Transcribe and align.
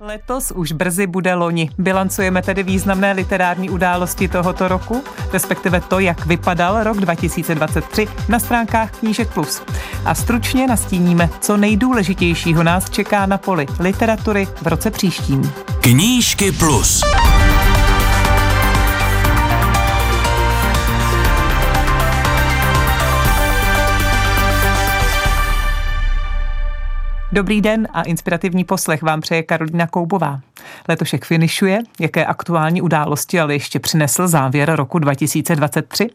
Letos 0.00 0.50
už 0.50 0.72
brzy 0.72 1.06
bude 1.06 1.34
loni. 1.34 1.70
Bilancujeme 1.78 2.42
tedy 2.42 2.62
významné 2.62 3.12
literární 3.12 3.70
události 3.70 4.28
tohoto 4.28 4.68
roku, 4.68 5.04
respektive 5.32 5.80
to, 5.80 5.98
jak 5.98 6.26
vypadal 6.26 6.84
rok 6.84 6.96
2023 6.96 8.08
na 8.28 8.38
stránkách 8.38 8.98
Knížek 8.98 9.34
Plus. 9.34 9.62
A 10.04 10.14
stručně 10.14 10.66
nastíníme, 10.66 11.30
co 11.40 11.56
nejdůležitějšího 11.56 12.62
nás 12.62 12.90
čeká 12.90 13.26
na 13.26 13.38
poli 13.38 13.66
literatury 13.80 14.46
v 14.62 14.66
roce 14.66 14.90
příštím. 14.90 15.52
Knížky 15.80 16.52
Plus. 16.52 17.02
Dobrý 27.32 27.60
den 27.60 27.88
a 27.92 28.02
inspirativní 28.02 28.64
poslech 28.64 29.02
vám 29.02 29.20
přeje 29.20 29.42
Karolina 29.42 29.86
Koubová. 29.86 30.40
Letošek 30.88 31.24
finišuje, 31.24 31.82
jaké 32.00 32.26
aktuální 32.26 32.82
události 32.82 33.40
ale 33.40 33.54
ještě 33.54 33.80
přinesl 33.80 34.28
závěr 34.28 34.74
roku 34.74 34.98
2023. 34.98 36.10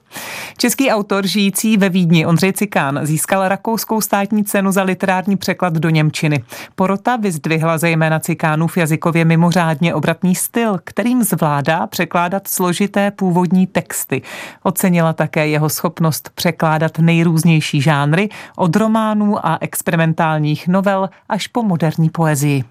Český 0.58 0.90
autor 0.90 1.28
žijící 1.28 1.78
ve 1.78 1.90
Vídni 1.90 2.26
Ondřej 2.26 2.54
Cikán 2.54 3.00
získal 3.04 3.48
rakouskou 3.48 4.02
státní 4.02 4.44
cenu 4.44 4.72
za 4.72 4.84
literární 4.84 5.38
překlad 5.38 5.74
do 5.74 5.90
Němčiny. 5.90 6.44
Porota 6.76 7.16
vyzdvihla 7.16 7.78
zejména 7.78 8.20
Cikánův 8.20 8.78
jazykově 8.78 9.26
mimořádně 9.26 9.94
obratný 9.94 10.36
styl, 10.36 10.80
kterým 10.84 11.24
zvládá 11.24 11.88
překládat 11.88 12.48
složité 12.48 13.12
původní 13.12 13.68
texty. 13.68 14.22
Ocenila 14.64 15.14
také 15.14 15.48
jeho 15.48 15.70
schopnost 15.70 16.30
překládat 16.36 17.00
nejrůznější 17.00 17.82
žánry 17.82 18.30
od 18.56 18.76
románů 18.76 19.46
a 19.46 19.58
experimentálních 19.62 20.68
novel 20.68 21.03
až 21.30 21.48
po 21.48 21.64
moderní 21.64 22.10
poezii. 22.10 22.64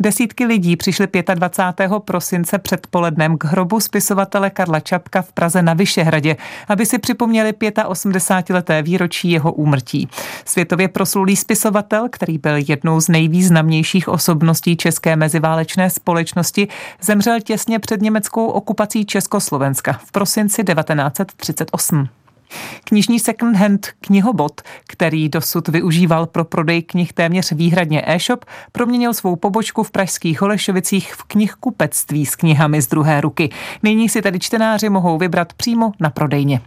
Desítky 0.00 0.46
lidí 0.46 0.76
přišly 0.76 1.08
25. 1.34 1.90
prosince 1.98 2.58
předpolednem 2.58 3.38
k 3.38 3.44
hrobu 3.44 3.80
spisovatele 3.80 4.50
Karla 4.50 4.80
Čapka 4.80 5.22
v 5.22 5.32
Praze 5.32 5.62
na 5.62 5.74
Vyšehradě, 5.74 6.36
aby 6.68 6.86
si 6.86 6.98
připomněli 6.98 7.52
85-leté 7.52 8.82
výročí 8.82 9.30
jeho 9.30 9.52
úmrtí. 9.52 10.08
Světově 10.44 10.88
proslulý 10.88 11.36
spisovatel, 11.36 12.08
který 12.10 12.38
byl 12.38 12.56
jednou 12.68 13.00
z 13.00 13.08
nejvýznamnějších 13.08 14.08
osobností 14.08 14.76
české 14.76 15.16
meziválečné 15.16 15.90
společnosti, 15.90 16.68
zemřel 17.00 17.40
těsně 17.40 17.78
před 17.78 18.02
německou 18.02 18.46
okupací 18.46 19.06
Československa 19.06 19.92
v 19.92 20.12
prosinci 20.12 20.64
1938. 20.64 22.21
Knižní 22.84 23.18
second 23.20 23.56
hand 23.56 23.88
knihobot, 24.00 24.60
který 24.88 25.28
dosud 25.28 25.68
využíval 25.68 26.26
pro 26.26 26.44
prodej 26.44 26.82
knih 26.82 27.12
téměř 27.12 27.52
výhradně 27.52 28.02
e-shop, 28.06 28.44
proměnil 28.72 29.14
svou 29.14 29.36
pobočku 29.36 29.82
v 29.82 29.90
pražských 29.90 30.40
Holešovicích 30.40 31.14
v 31.14 31.24
knihkupectví 31.24 32.26
s 32.26 32.36
knihami 32.36 32.82
z 32.82 32.86
druhé 32.86 33.20
ruky. 33.20 33.50
Nyní 33.82 34.08
si 34.08 34.22
tedy 34.22 34.38
čtenáři 34.38 34.88
mohou 34.88 35.18
vybrat 35.18 35.52
přímo 35.52 35.92
na 36.00 36.10
prodejně. 36.10 36.60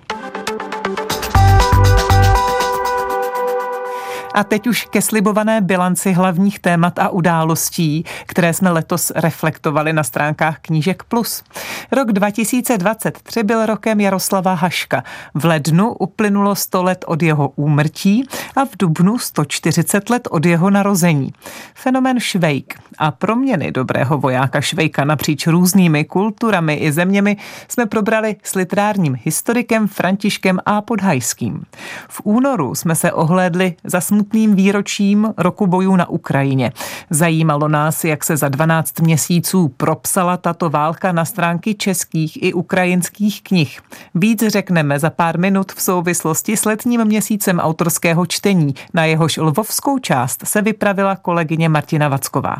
A 4.35 4.43
teď 4.43 4.67
už 4.67 4.85
ke 4.89 5.01
slibované 5.01 5.61
bilanci 5.61 6.11
hlavních 6.11 6.59
témat 6.59 6.99
a 6.99 7.09
událostí, 7.09 8.03
které 8.25 8.53
jsme 8.53 8.71
letos 8.71 9.11
reflektovali 9.15 9.93
na 9.93 10.03
stránkách 10.03 10.59
Knížek 10.61 11.03
Plus. 11.03 11.43
Rok 11.91 12.11
2023 12.11 13.43
byl 13.43 13.65
rokem 13.65 13.99
Jaroslava 13.99 14.53
Haška. 14.53 15.03
V 15.33 15.45
lednu 15.45 15.93
uplynulo 15.93 16.55
100 16.55 16.83
let 16.83 17.05
od 17.07 17.23
jeho 17.23 17.49
úmrtí 17.55 18.27
a 18.55 18.65
v 18.65 18.69
dubnu 18.79 19.19
140 19.19 20.09
let 20.09 20.27
od 20.31 20.45
jeho 20.45 20.69
narození. 20.69 21.33
Fenomen 21.75 22.19
Švejk 22.19 22.79
a 22.97 23.11
proměny 23.11 23.71
dobrého 23.71 24.17
vojáka 24.17 24.61
Švejka 24.61 25.05
napříč 25.05 25.47
různými 25.47 26.05
kulturami 26.05 26.73
i 26.73 26.91
zeměmi 26.91 27.37
jsme 27.67 27.85
probrali 27.85 28.35
s 28.43 28.55
literárním 28.55 29.17
historikem 29.23 29.87
Františkem 29.87 30.59
A. 30.65 30.81
Podhajským. 30.81 31.63
V 32.09 32.21
únoru 32.23 32.75
jsme 32.75 32.95
se 32.95 33.13
ohlédli 33.13 33.75
za 33.83 34.01
smutným 34.01 34.24
výročím 34.33 35.33
roku 35.37 35.67
bojů 35.67 35.95
na 35.95 36.09
Ukrajině. 36.09 36.71
Zajímalo 37.09 37.67
nás, 37.67 38.03
jak 38.03 38.23
se 38.23 38.37
za 38.37 38.49
12 38.49 38.99
měsíců 38.99 39.67
propsala 39.67 40.37
tato 40.37 40.69
válka 40.69 41.11
na 41.11 41.25
stránky 41.25 41.75
českých 41.75 42.43
i 42.43 42.53
ukrajinských 42.53 43.43
knih. 43.43 43.81
Víc 44.15 44.43
řekneme 44.47 44.99
za 44.99 45.09
pár 45.09 45.39
minut 45.39 45.71
v 45.71 45.81
souvislosti 45.81 46.57
s 46.57 46.65
letním 46.65 47.05
měsícem 47.05 47.59
autorského 47.59 48.25
čtení, 48.25 48.75
na 48.93 49.05
jehož 49.05 49.37
lvovskou 49.37 49.99
část 49.99 50.47
se 50.47 50.61
vypravila 50.61 51.15
kolegyně 51.15 51.69
Martina 51.69 52.07
Vacková. 52.07 52.55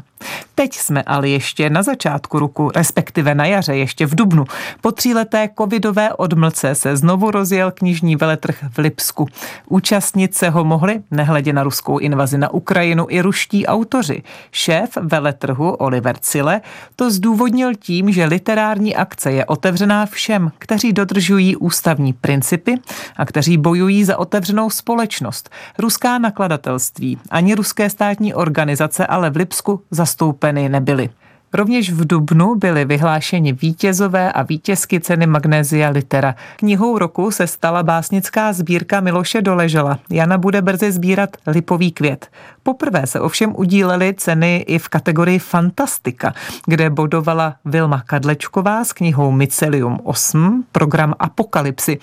Teď 0.56 0.76
jsme 0.76 1.04
ale 1.04 1.30
ještě 1.30 1.70
na 1.70 1.84
začátku 1.84 2.40
roku, 2.40 2.72
respektive 2.76 3.36
na 3.36 3.46
jaře, 3.46 3.76
ještě 3.76 4.06
v 4.06 4.16
Dubnu. 4.16 4.46
Po 4.82 4.92
tříleté 4.92 5.50
covidové 5.58 6.14
odmlce 6.14 6.76
se 6.76 6.98
znovu 6.98 7.32
rozjel 7.32 7.72
knižní 7.72 8.16
veletrh 8.16 8.56
v 8.72 8.78
Lipsku. 8.78 9.28
Účastnit 9.70 10.36
se 10.36 10.50
ho 10.50 10.64
mohli, 10.64 11.02
nehledě 11.12 11.54
na 11.56 11.64
ruskou 11.64 11.98
invazi 11.98 12.38
na 12.38 12.54
Ukrajinu, 12.54 13.06
i 13.10 13.22
ruští 13.22 13.68
autoři. 13.68 14.24
Šéf 14.52 14.98
veletrhu 15.02 15.70
Oliver 15.72 16.18
Cile 16.18 16.62
to 16.96 17.12
zdůvodnil 17.12 17.76
tím, 17.76 18.12
že 18.12 18.26
literární 18.26 18.96
akce 18.96 19.32
je 19.32 19.46
otevřená 19.46 20.06
všem, 20.06 20.52
kteří 20.58 20.94
dodržují 20.94 21.56
ústavní 21.56 22.14
principy 22.14 22.76
a 23.18 23.26
kteří 23.26 23.58
bojují 23.58 24.04
za 24.04 24.18
otevřenou 24.18 24.70
společnost. 24.70 25.50
Ruská 25.80 26.18
nakladatelství 26.18 27.18
ani 27.30 27.56
ruské 27.56 27.90
státní 27.90 28.34
organizace 28.34 29.08
ale 29.08 29.30
v 29.30 29.36
Lipsku 29.36 29.82
zastoupeny 29.92 30.70
nebyly. 30.70 31.10
Rovněž 31.56 31.92
v 31.92 32.08
Dubnu 32.08 32.56
byly 32.56 32.86
vyhlášeni 32.86 33.54
vítězové 33.54 34.32
a 34.32 34.44
vítězky 34.44 35.00
ceny 35.00 35.28
Magnézia 35.28 35.90
Litera. 35.90 36.36
Knihou 36.56 36.98
roku 36.98 37.32
se 37.32 37.48
stala 37.48 37.84
básnická 37.84 38.54
sbírka 38.54 39.00
Miloše 39.00 39.42
Doležela. 39.42 40.00
Jana 40.10 40.38
bude 40.38 40.62
brzy 40.62 40.92
sbírat 40.92 41.30
Lipový 41.48 41.92
květ. 41.92 42.28
Poprvé 42.64 43.08
se 43.08 43.20
ovšem 43.20 43.54
udílely 43.58 44.14
ceny 44.18 44.66
i 44.68 44.80
v 44.80 44.88
kategorii 44.88 45.40
Fantastika, 45.40 46.34
kde 46.66 46.90
bodovala 46.90 47.56
Vilma 47.66 48.04
Kadlečková 48.06 48.84
s 48.84 48.94
knihou 48.94 49.32
Mycelium 49.32 50.00
8, 50.04 50.66
program 50.72 51.14
Apokalypsy. 51.20 52.00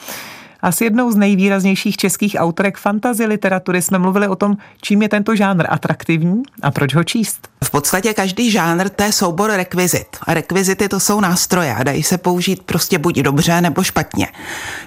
A 0.62 0.72
s 0.72 0.80
jednou 0.80 1.12
z 1.12 1.16
nejvýraznějších 1.16 1.96
českých 1.96 2.36
autorek 2.38 2.78
fantazy 2.78 3.26
literatury 3.26 3.82
jsme 3.82 3.98
mluvili 3.98 4.28
o 4.28 4.36
tom, 4.36 4.56
čím 4.80 5.02
je 5.02 5.08
tento 5.08 5.36
žánr 5.36 5.66
atraktivní 5.68 6.42
a 6.62 6.70
proč 6.70 6.94
ho 6.94 7.04
číst. 7.04 7.48
V 7.64 7.70
podstatě 7.70 8.14
každý 8.14 8.50
žánr 8.50 8.88
to 8.88 9.02
je 9.02 9.12
soubor 9.12 9.50
rekvizit. 9.50 10.06
A 10.22 10.34
rekvizity 10.34 10.88
to 10.88 11.00
jsou 11.00 11.20
nástroje 11.20 11.74
a 11.74 11.82
dají 11.82 12.02
se 12.02 12.18
použít 12.18 12.62
prostě 12.62 12.98
buď 12.98 13.18
dobře 13.18 13.60
nebo 13.60 13.82
špatně. 13.82 14.28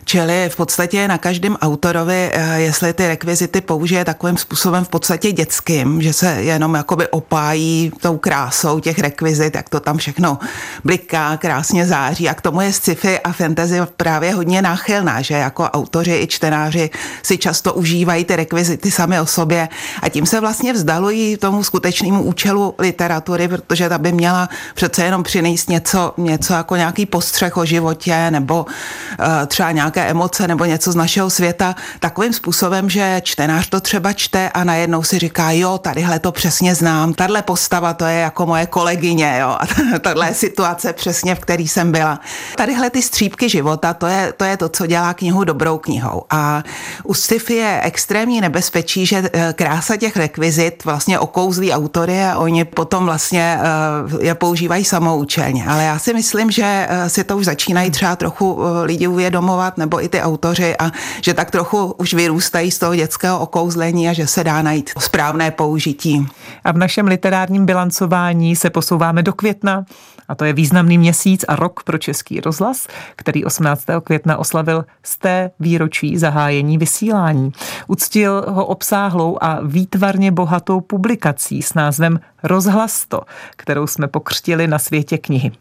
Čili 0.06 0.50
v 0.50 0.56
podstatě 0.56 1.08
na 1.08 1.18
každém 1.18 1.56
autorovi, 1.56 2.32
eh, 2.34 2.60
jestli 2.60 2.94
ty 2.94 3.08
rekvizity 3.08 3.62
použije 3.62 4.06
takovým 4.06 4.38
způsobem 4.38 4.86
v 4.86 4.90
podstatě 4.90 5.32
dětským, 5.32 6.02
že 6.02 6.14
se 6.14 6.32
jenom 6.32 6.76
jakoby 6.76 7.08
opájí 7.08 7.92
tou 8.02 8.18
krásou 8.18 8.80
těch 8.80 9.00
rekvizit, 9.00 9.56
jak 9.56 9.70
to 9.70 9.80
tam 9.80 9.98
všechno 9.98 10.40
bliká, 10.84 11.38
krásně 11.38 11.86
září 11.86 12.30
a 12.30 12.34
k 12.34 12.42
tomu 12.42 12.62
je 12.62 12.74
sci-fi 12.74 13.20
a 13.20 13.32
fantasy 13.32 13.80
právě 13.98 14.34
hodně 14.34 14.62
náchylná, 14.62 15.22
že 15.22 15.34
jako 15.34 15.65
autoři 15.72 16.20
i 16.22 16.28
čtenáři 16.28 16.90
si 17.24 17.38
často 17.38 17.74
užívají 17.74 18.26
ty 18.26 18.36
rekvizity 18.36 18.92
sami 18.92 19.20
o 19.20 19.26
sobě 19.26 19.70
a 20.02 20.10
tím 20.10 20.26
se 20.26 20.40
vlastně 20.40 20.74
vzdalují 20.74 21.38
tomu 21.38 21.64
skutečnému 21.64 22.24
účelu 22.24 22.76
literatury, 22.80 23.48
protože 23.48 23.90
ta 23.90 23.98
by 23.98 24.12
měla 24.12 24.50
přece 24.76 25.04
jenom 25.04 25.24
přinést 25.24 25.70
něco, 25.70 26.14
něco 26.18 26.54
jako 26.54 26.76
nějaký 26.76 27.06
postřeh 27.06 27.58
o 27.58 27.66
životě 27.66 28.32
nebo 28.32 28.66
uh, 28.66 29.26
třeba 29.48 29.72
nějaké 29.72 30.06
emoce 30.06 30.48
nebo 30.48 30.66
něco 30.66 30.92
z 30.92 30.96
našeho 30.96 31.30
světa 31.30 31.76
takovým 32.00 32.34
způsobem, 32.34 32.90
že 32.90 33.22
čtenář 33.24 33.70
to 33.70 33.82
třeba 33.82 34.14
čte 34.14 34.50
a 34.50 34.64
najednou 34.64 35.04
si 35.04 35.20
říká, 35.20 35.52
jo, 35.52 35.78
tadyhle 35.78 36.20
to 36.20 36.32
přesně 36.32 36.76
znám, 36.76 37.14
tahle 37.14 37.42
postava 37.42 37.94
to 37.94 38.06
je 38.06 38.20
jako 38.20 38.46
moje 38.46 38.66
kolegyně, 38.66 39.38
jo, 39.42 39.58
a 39.60 39.66
tahle 40.00 40.34
situace 40.34 40.94
přesně, 40.94 41.36
v 41.36 41.40
který 41.40 41.68
jsem 41.68 41.92
byla. 41.92 42.20
Tadyhle 42.56 42.90
ty 42.90 43.02
střípky 43.02 43.50
života, 43.50 43.94
to 43.94 44.08
je 44.08 44.34
to, 44.38 44.44
je 44.44 44.58
to 44.58 44.70
co 44.70 44.88
dělá 44.88 45.14
knihu 45.14 45.44
do 45.44 45.54
dobrou 45.56 45.78
knihou. 45.78 46.24
A 46.30 46.64
u 47.04 47.14
sci-fi 47.14 47.54
je 47.54 47.80
extrémní 47.84 48.42
nebezpečí, 48.42 49.06
že 49.06 49.24
eh, 49.24 49.54
krása 49.54 49.98
těch 49.98 50.18
rekvizit 50.18 50.86
vlastně 50.86 51.20
okouzlí 51.20 51.72
autory 51.72 52.24
a 52.24 52.38
oni 52.38 52.66
potom 52.66 53.06
vlastně 53.06 53.60
eh, 53.60 54.26
je 54.26 54.36
používají 54.36 54.86
samoučelně. 54.86 55.66
Ale 55.68 55.84
já 55.84 56.00
si 56.00 56.14
myslím, 56.14 56.52
že 56.52 56.88
eh, 56.90 57.10
si 57.10 57.24
to 57.24 57.38
už 57.38 57.46
začínají 57.46 57.92
třeba 57.92 58.16
trochu 58.16 58.60
lidi 58.84 59.08
uvědomovat, 59.08 59.78
nebo 59.78 60.04
i 60.04 60.10
ty 60.10 60.22
autoři, 60.22 60.76
a 60.78 60.92
že 61.22 61.34
tak 61.34 61.52
trochu 61.52 61.96
už 61.98 62.14
vyrůstají 62.14 62.72
z 62.72 62.80
toho 62.80 62.96
dětského 62.96 63.40
okouzlení 63.40 64.10
a 64.10 64.14
že 64.14 64.28
se 64.28 64.44
dá 64.44 64.62
najít 64.62 64.90
správné 65.00 65.52
použití. 65.52 66.28
A 66.64 66.72
v 66.72 66.78
našem 66.78 67.08
literárním 67.08 67.66
bilancování 67.66 68.56
se 68.56 68.70
posouváme 68.70 69.24
do 69.24 69.34
května 69.34 69.86
a 70.28 70.36
to 70.36 70.46
je 70.46 70.54
významný 70.54 70.98
měsíc 70.98 71.46
a 71.48 71.56
rok 71.56 71.84
pro 71.84 71.98
Český 71.98 72.40
rozhlas, 72.40 72.88
který 73.16 73.46
18. 73.46 73.86
května 74.04 74.38
oslavil 74.38 74.86
z 75.04 75.18
té 75.18 75.52
výročí 75.60 76.18
zahájení 76.18 76.78
vysílání. 76.78 77.52
Uctil 77.88 78.46
ho 78.48 78.66
obsáhlou 78.66 79.38
a 79.42 79.60
výtvarně 79.64 80.32
bohatou 80.32 80.82
publikací 80.82 81.62
s 81.62 81.74
názvem 81.74 82.20
Rozhlasto, 82.44 83.22
kterou 83.56 83.88
jsme 83.88 84.08
pokřtili 84.08 84.68
na 84.68 84.80
světě 84.80 85.18
knihy. 85.18 85.52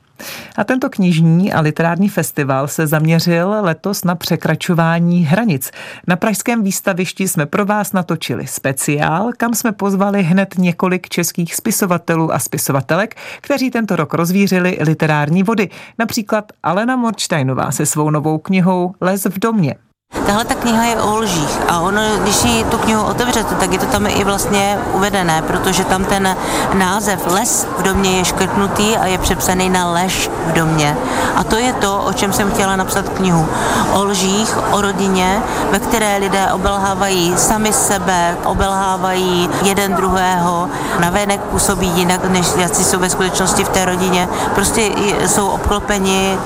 A 0.56 0.64
tento 0.64 0.90
knižní 0.90 1.52
a 1.52 1.60
literární 1.60 2.08
festival 2.08 2.68
se 2.68 2.86
zaměřil 2.86 3.56
letos 3.60 4.04
na 4.04 4.14
překračování 4.14 5.24
hranic. 5.24 5.70
Na 6.06 6.16
pražském 6.16 6.62
výstavišti 6.62 7.28
jsme 7.28 7.46
pro 7.46 7.66
vás 7.66 7.92
natočili 7.92 8.46
speciál, 8.46 9.30
kam 9.36 9.54
jsme 9.54 9.72
pozvali 9.72 10.22
hned 10.22 10.54
několik 10.58 11.08
českých 11.08 11.54
spisovatelů 11.54 12.34
a 12.34 12.38
spisovatelek, 12.38 13.14
kteří 13.40 13.70
tento 13.70 13.96
rok 13.96 14.14
rozvířili 14.14 14.78
literární 14.80 15.42
vody. 15.42 15.70
Například 15.98 16.52
Alena 16.62 16.96
Morčtajnová 16.96 17.70
se 17.70 17.86
svou 17.86 18.10
novou 18.10 18.38
knihou 18.38 18.94
Les 19.00 19.24
v 19.24 19.38
domě. 19.38 19.74
Tahle 20.26 20.44
ta 20.44 20.54
kniha 20.54 20.84
je 20.84 21.02
o 21.02 21.16
lžích 21.16 21.58
a 21.68 21.80
ono, 21.80 22.00
když 22.22 22.34
si 22.34 22.64
tu 22.70 22.78
knihu 22.78 23.02
otevřete, 23.02 23.54
tak 23.54 23.72
je 23.72 23.78
to 23.78 23.86
tam 23.86 24.06
i 24.06 24.24
vlastně 24.24 24.78
uvedené, 24.92 25.42
protože 25.42 25.84
tam 25.84 26.04
ten 26.04 26.36
název 26.74 27.26
Les 27.26 27.66
v 27.78 27.82
domě 27.82 28.18
je 28.18 28.24
škrtnutý 28.24 28.96
a 28.96 29.06
je 29.06 29.18
přepsaný 29.18 29.70
na 29.70 29.92
lež 29.92 30.30
v 30.46 30.52
domě. 30.52 30.96
A 31.36 31.44
to 31.44 31.56
je 31.56 31.72
to, 31.72 31.98
o 31.98 32.12
čem 32.12 32.32
jsem 32.32 32.50
chtěla 32.50 32.76
napsat 32.76 33.08
knihu. 33.08 33.48
O 33.92 34.04
lžích, 34.04 34.58
o 34.72 34.80
rodině, 34.80 35.42
ve 35.70 35.78
které 35.78 36.16
lidé 36.16 36.52
obelhávají 36.52 37.34
sami 37.36 37.72
sebe, 37.72 38.36
obelhávají 38.44 39.50
jeden 39.62 39.94
druhého, 39.94 40.68
navenek 41.00 41.40
působí 41.40 41.86
jinak, 41.86 42.24
než 42.24 42.46
jací 42.56 42.84
jsou 42.84 42.98
ve 42.98 43.10
skutečnosti 43.10 43.64
v 43.64 43.68
té 43.68 43.84
rodině. 43.84 44.28
Prostě 44.54 44.90
jsou 45.26 45.48
obklopeni 45.48 46.38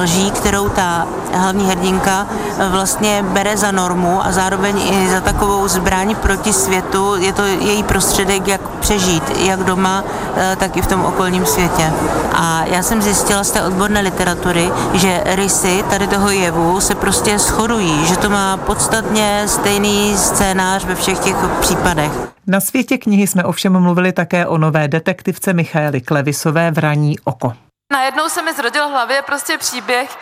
lží, 0.00 0.30
kterou 0.30 0.68
ta 0.68 1.06
hlavní 1.32 1.66
hrdinka 1.66 2.26
vlastně 2.68 3.11
bere 3.22 3.56
za 3.56 3.70
normu 3.70 4.26
a 4.26 4.32
zároveň 4.32 4.76
i 4.78 5.08
za 5.08 5.20
takovou 5.20 5.68
zbraň 5.68 6.14
proti 6.14 6.52
světu. 6.52 7.16
Je 7.16 7.32
to 7.32 7.44
její 7.44 7.82
prostředek, 7.82 8.48
jak 8.48 8.60
přežít, 8.68 9.22
jak 9.46 9.64
doma, 9.64 10.04
eh, 10.36 10.56
tak 10.56 10.76
i 10.76 10.82
v 10.82 10.86
tom 10.86 11.04
okolním 11.04 11.46
světě. 11.46 11.92
A 12.32 12.64
já 12.64 12.82
jsem 12.82 13.02
zjistila 13.02 13.44
z 13.44 13.50
té 13.50 13.62
odborné 13.62 14.00
literatury, 14.00 14.70
že 14.94 15.22
rysy 15.24 15.84
tady 15.90 16.06
toho 16.06 16.30
jevu 16.30 16.80
se 16.80 16.94
prostě 16.94 17.38
shodují, 17.38 18.06
že 18.06 18.16
to 18.16 18.30
má 18.30 18.56
podstatně 18.56 19.42
stejný 19.46 20.16
scénář 20.16 20.84
ve 20.84 20.94
všech 20.94 21.18
těch 21.18 21.36
případech. 21.60 22.12
Na 22.46 22.60
světě 22.60 22.98
knihy 22.98 23.26
jsme 23.26 23.44
ovšem 23.44 23.80
mluvili 23.80 24.12
také 24.12 24.46
o 24.46 24.58
nové 24.58 24.88
detektivce 24.88 25.52
Michaeli 25.52 26.00
Klevisové 26.00 26.70
v 26.70 26.78
Raní 26.78 27.18
oko. 27.24 27.52
Najednou 27.92 28.28
se 28.28 28.42
mi 28.42 28.52
zrodil 28.52 28.88
v 28.88 28.90
hlavě 28.90 29.22
prostě 29.22 29.58
příběh, 29.58 30.18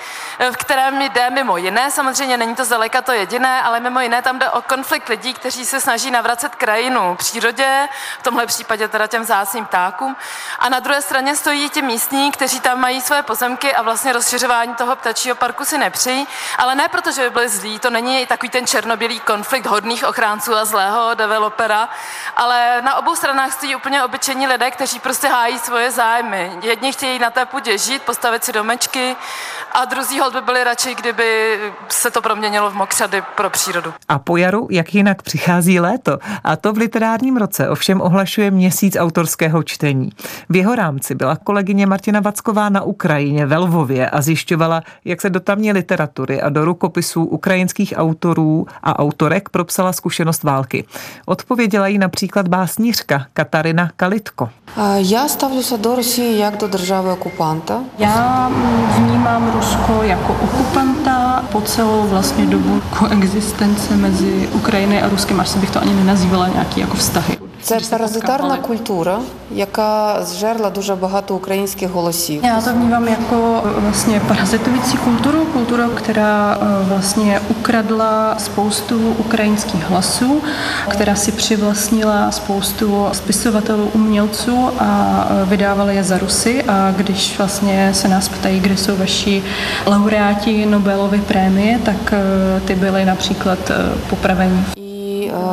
v 0.50 0.56
kterém 0.56 1.02
jde 1.02 1.30
mimo 1.30 1.56
jiné, 1.56 1.90
samozřejmě 1.90 2.36
není 2.36 2.54
to 2.54 2.64
zdaleka 2.64 3.02
to 3.02 3.12
jediné, 3.12 3.62
ale 3.62 3.80
mimo 3.80 4.00
jiné 4.00 4.22
tam 4.22 4.38
jde 4.38 4.50
o 4.50 4.62
konflikt 4.62 5.08
lidí, 5.08 5.34
kteří 5.34 5.66
se 5.66 5.80
snaží 5.80 6.10
navracet 6.10 6.54
krajinu 6.54 7.16
přírodě, 7.16 7.88
v 8.18 8.22
tomhle 8.22 8.46
případě 8.46 8.88
teda 8.88 9.06
těm 9.06 9.22
vzácným 9.22 9.66
ptákům. 9.66 10.16
A 10.58 10.68
na 10.68 10.80
druhé 10.80 11.02
straně 11.02 11.36
stojí 11.36 11.70
ti 11.70 11.82
místní, 11.82 12.32
kteří 12.32 12.60
tam 12.60 12.80
mají 12.80 13.00
své 13.00 13.22
pozemky 13.22 13.74
a 13.74 13.82
vlastně 13.82 14.12
rozšiřování 14.12 14.74
toho 14.74 14.96
ptačího 14.96 15.36
parku 15.36 15.64
si 15.64 15.78
nepřijí, 15.78 16.28
ale 16.58 16.74
ne 16.74 16.88
proto, 16.88 17.12
že 17.12 17.22
by 17.22 17.30
byli 17.30 17.48
zlí, 17.48 17.78
to 17.78 17.90
není 17.90 18.26
takový 18.26 18.50
ten 18.50 18.66
černobílý 18.66 19.20
konflikt 19.20 19.66
hodných 19.66 20.04
ochránců 20.04 20.54
a 20.56 20.64
zlého 20.64 21.14
developera, 21.14 21.88
ale 22.36 22.82
na 22.82 22.94
obou 22.94 23.14
stranách 23.16 23.52
stojí 23.52 23.76
úplně 23.76 24.04
obyčejní 24.04 24.46
lidé, 24.46 24.70
kteří 24.70 25.00
prostě 25.00 25.28
hájí 25.28 25.58
svoje 25.58 25.90
zájmy. 25.90 26.58
Jedni 26.62 26.92
chtějí 26.92 27.18
na 27.18 27.30
té 27.30 27.46
půdě 27.46 27.59
svobodě 27.60 27.78
žít, 27.78 28.02
postavit 28.02 28.44
si 28.44 28.52
domečky 28.52 29.14
a 29.72 29.84
druzí 29.84 30.20
hold 30.20 30.34
by 30.34 30.40
byli 30.40 30.64
radši, 30.64 30.94
kdyby 30.94 31.58
se 31.88 32.10
to 32.10 32.22
proměnilo 32.22 32.70
v 32.70 32.74
mokřady 32.74 33.22
pro 33.36 33.50
přírodu. 33.50 33.92
A 34.08 34.18
po 34.18 34.36
jaru, 34.36 34.68
jak 34.70 34.94
jinak 34.94 35.22
přichází 35.22 35.80
léto. 35.80 36.18
A 36.44 36.56
to 36.56 36.72
v 36.72 36.76
literárním 36.76 37.36
roce 37.36 37.68
ovšem 37.68 38.00
ohlašuje 38.00 38.50
měsíc 38.50 38.96
autorského 38.96 39.62
čtení. 39.62 40.10
V 40.48 40.56
jeho 40.56 40.74
rámci 40.74 41.14
byla 41.14 41.36
kolegyně 41.36 41.86
Martina 41.86 42.20
Vacková 42.20 42.68
na 42.68 42.82
Ukrajině 42.82 43.46
ve 43.46 43.56
Lvově 43.56 44.10
a 44.10 44.22
zjišťovala, 44.22 44.82
jak 45.04 45.20
se 45.20 45.30
do 45.30 45.40
tamní 45.40 45.72
literatury 45.72 46.42
a 46.42 46.48
do 46.48 46.64
rukopisů 46.64 47.24
ukrajinských 47.24 47.94
autorů 47.96 48.66
a 48.82 48.98
autorek 48.98 49.48
propsala 49.48 49.92
zkušenost 49.92 50.42
války. 50.42 50.84
Odpověděla 51.26 51.86
jí 51.86 51.98
například 51.98 52.48
básnířka 52.48 53.26
Katarina 53.32 53.90
Kalitko. 53.96 54.50
Já 54.96 55.28
stavlю 55.28 55.62
se 55.62 55.78
do 55.78 55.94
Rusie 55.94 56.36
jak 56.36 56.56
do 56.56 56.68
državy 56.68 57.10
okupá 57.10 57.49
okupanta? 57.50 57.84
Já 57.98 58.50
vnímám 58.96 59.50
Rusko 59.54 60.02
jako 60.02 60.32
okupanta 60.32 61.44
po 61.52 61.60
celou 61.60 62.02
vlastně 62.08 62.46
dobu 62.46 62.82
koexistence 62.98 63.96
mezi 63.96 64.48
Ukrajiny 64.52 65.02
a 65.02 65.08
Ruskem, 65.08 65.40
až 65.40 65.48
se 65.48 65.58
bych 65.58 65.70
to 65.70 65.80
ani 65.80 65.94
nenazývala 65.94 66.48
nějaký 66.48 66.80
jako 66.80 66.96
vztahy. 66.96 67.39
Це 67.61 67.79
паразитарна 67.89 68.57
культура, 68.57 69.19
яка 69.51 70.23
зжерла 70.23 70.69
дуже 70.69 70.95
багато 70.95 71.35
українських 71.35 71.89
голосів. 71.91 72.43
Já 72.43 72.61
to 72.61 72.73
vnímám 72.73 73.07
jako 73.07 73.63
vlastně 73.77 74.21
parazitující 74.27 74.97
kulturu, 74.97 75.45
kulturu, 75.45 75.89
která 75.89 76.57
vlastně 76.87 77.41
ukradla 77.49 78.35
spoustu 78.39 79.15
ukrajinských 79.17 79.89
hlasů, 79.89 80.41
která 80.87 81.15
si 81.15 81.31
přivlastnila 81.31 82.31
spoustu 82.31 83.07
spisovatelů, 83.11 83.89
umělců 83.93 84.69
a 84.79 85.27
vydávala 85.43 85.91
je 85.91 86.03
za 86.03 86.17
Rusy 86.17 86.63
a 86.63 86.91
když 86.91 87.37
vlastně 87.37 87.89
se 87.93 88.07
nás 88.07 88.29
ptají, 88.29 88.59
kde 88.59 88.77
jsou 88.77 88.95
vaši 88.95 89.43
laureáti 89.85 90.65
Nobelovy 90.65 91.21
prémie, 91.21 91.79
tak 91.79 92.13
ty 92.65 92.75
byly 92.75 93.05
například 93.05 93.71
popraveni. 94.09 94.78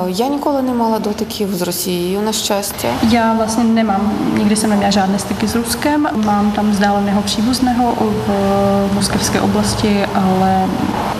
Já 0.05 0.27
nikoho 0.27 0.61
nemala 0.61 0.97
dotykів 0.97 1.53
z 1.53 1.61
Rosí, 1.61 2.17
na 2.25 2.31
štěstí. 2.31 2.87
Já 3.09 3.33
vlastně 3.33 3.63
nemám, 3.63 4.13
nikdy 4.37 4.55
jsem 4.55 4.69
neměla 4.69 4.91
žádné 4.91 5.19
styky 5.19 5.47
s 5.47 5.55
Ruskem. 5.55 6.07
Mám 6.25 6.51
tam 6.51 6.71
vzdáleného 6.71 7.21
příbuzného 7.21 7.95
v 7.99 8.93
moskevské 8.93 9.41
oblasti, 9.41 10.05
ale 10.05 10.65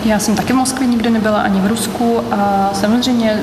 já 0.04 0.18
jsem 0.18 0.36
taky 0.36 0.52
v 0.52 0.56
Moskvě 0.56 0.88
nikdy 0.88 1.10
nebyla 1.10 1.40
ani 1.40 1.60
v 1.60 1.66
Rusku 1.66 2.20
a 2.30 2.70
samozřejmě 2.72 3.40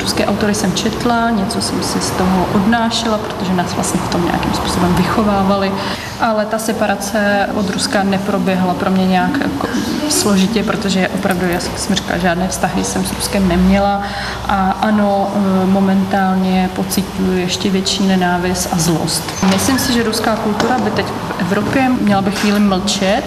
ruské 0.00 0.26
autory 0.26 0.54
jsem 0.54 0.72
četla, 0.72 1.30
něco 1.30 1.62
jsem 1.62 1.82
si 1.82 2.00
z 2.00 2.10
toho 2.10 2.46
odnášela, 2.54 3.18
protože 3.18 3.54
nás 3.54 3.74
vlastně 3.74 4.00
v 4.00 4.08
tom 4.08 4.24
nějakým 4.24 4.54
způsobem 4.54 4.94
vychovávali, 4.94 5.72
ale 6.20 6.46
ta 6.46 6.58
separace 6.58 7.48
od 7.54 7.70
Ruska 7.70 8.02
neproběhla 8.02 8.74
pro 8.74 8.90
mě 8.90 9.06
nějak 9.06 9.38
jako 9.42 9.68
složitě, 10.08 10.62
protože 10.62 11.08
opravdu, 11.08 11.46
já 11.46 11.60
jsem 11.60 11.96
říkala, 11.96 12.18
žádné 12.18 12.48
vztahy 12.48 12.84
jsem 12.84 13.04
s 13.04 13.12
Ruskem 13.12 13.48
neměla 13.48 14.02
a 14.48 14.63
ano, 14.70 15.30
e, 15.62 15.66
momentálně 15.66 16.70
pocituju 16.76 17.38
ještě 17.38 17.70
větší 17.70 18.06
nenávist 18.06 18.68
a 18.72 18.78
zlost. 18.78 19.22
Myslím 19.52 19.78
si, 19.78 19.92
že 19.92 20.02
ruská 20.02 20.36
kultura 20.36 20.78
by 20.78 20.90
teď 20.90 21.06
v 21.38 21.40
Evropě 21.40 21.88
měla 22.00 22.22
by 22.22 22.30
chvíli 22.30 22.60
mlčet, 22.60 23.22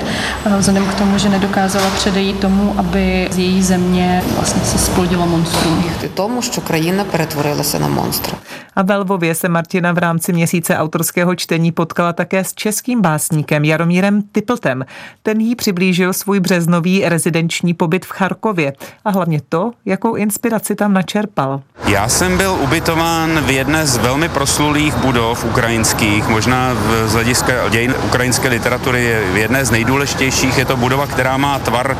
e, 0.45 0.57
vzhledem 0.57 0.85
k 0.85 0.93
tomu, 0.93 1.17
že 1.17 1.29
nedokázala 1.29 1.89
předejít 1.89 2.39
tomu, 2.39 2.75
aby 2.77 3.27
z 3.31 3.37
její 3.37 3.63
země 3.63 4.23
vlastně 4.35 4.61
se 4.61 4.77
splodilo 4.77 5.27
monstrum. 5.27 5.83
Tomu, 6.13 6.41
že 6.41 6.61
krajina 6.61 7.03
přetvorila 7.03 7.63
se 7.63 7.79
na 7.79 7.87
monstrum. 7.87 8.39
A 8.75 8.81
ve 8.81 8.97
Lvově 8.97 9.35
se 9.35 9.49
Martina 9.49 9.91
v 9.91 9.97
rámci 9.97 10.33
měsíce 10.33 10.77
autorského 10.77 11.35
čtení 11.35 11.71
potkala 11.71 12.13
také 12.13 12.43
s 12.43 12.53
českým 12.53 13.01
básníkem 13.01 13.65
Jaromírem 13.65 14.21
Typltem. 14.31 14.85
Ten 15.23 15.41
jí 15.41 15.55
přiblížil 15.55 16.13
svůj 16.13 16.39
březnový 16.39 17.03
rezidenční 17.05 17.73
pobyt 17.73 18.05
v 18.05 18.11
Charkově 18.11 18.73
a 19.05 19.09
hlavně 19.09 19.41
to, 19.49 19.71
jakou 19.85 20.15
inspiraci 20.15 20.75
tam 20.75 20.93
načerpal. 20.93 21.61
Já 21.87 22.09
jsem 22.09 22.37
byl 22.37 22.57
ubytován 22.61 23.39
v 23.41 23.49
jedné 23.49 23.87
z 23.87 23.97
velmi 23.97 24.29
proslulých 24.29 24.95
budov 24.95 25.45
ukrajinských, 25.45 26.27
možná 26.27 26.75
z 27.05 27.13
hlediska 27.13 27.69
dějin 27.69 27.95
ukrajinské 28.05 28.47
literatury 28.47 29.03
je 29.03 29.21
v 29.33 29.37
jedné 29.37 29.65
z 29.65 29.71
nejdůležitějších. 29.71 30.57
Je 30.57 30.65
to 30.65 30.77
budova, 30.77 31.07
která 31.07 31.37
má 31.37 31.59
tvar 31.59 31.97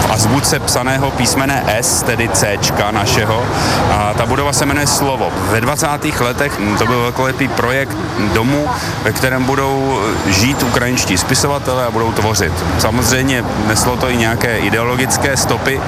v 0.00 0.10
azbuce 0.10 0.58
psaného 0.58 1.10
písmene 1.10 1.64
S, 1.66 2.02
tedy 2.02 2.28
C 2.28 2.58
našeho. 2.90 3.42
A 3.92 4.14
ta 4.14 4.26
budova 4.26 4.52
se 4.52 4.66
jmenuje 4.66 4.86
Slovo. 4.86 5.30
Ve 5.50 5.60
20 5.60 5.86
letech 6.20 6.60
to 6.78 6.86
byl 6.86 7.00
velkolepý 7.00 7.48
projekt 7.48 7.96
domu, 8.34 8.68
ve 9.02 9.12
kterém 9.12 9.44
budou 9.44 10.00
žít 10.26 10.62
ukrajinští 10.62 11.18
spisovatelé 11.18 11.86
a 11.86 11.90
budou 11.90 12.12
tvořit. 12.12 12.52
Samozřejmě 12.78 13.44
neslo 13.66 13.96
to 13.96 14.10
i 14.10 14.16
nějaké 14.16 14.58
ideologické 14.58 15.36
stopy, 15.36 15.80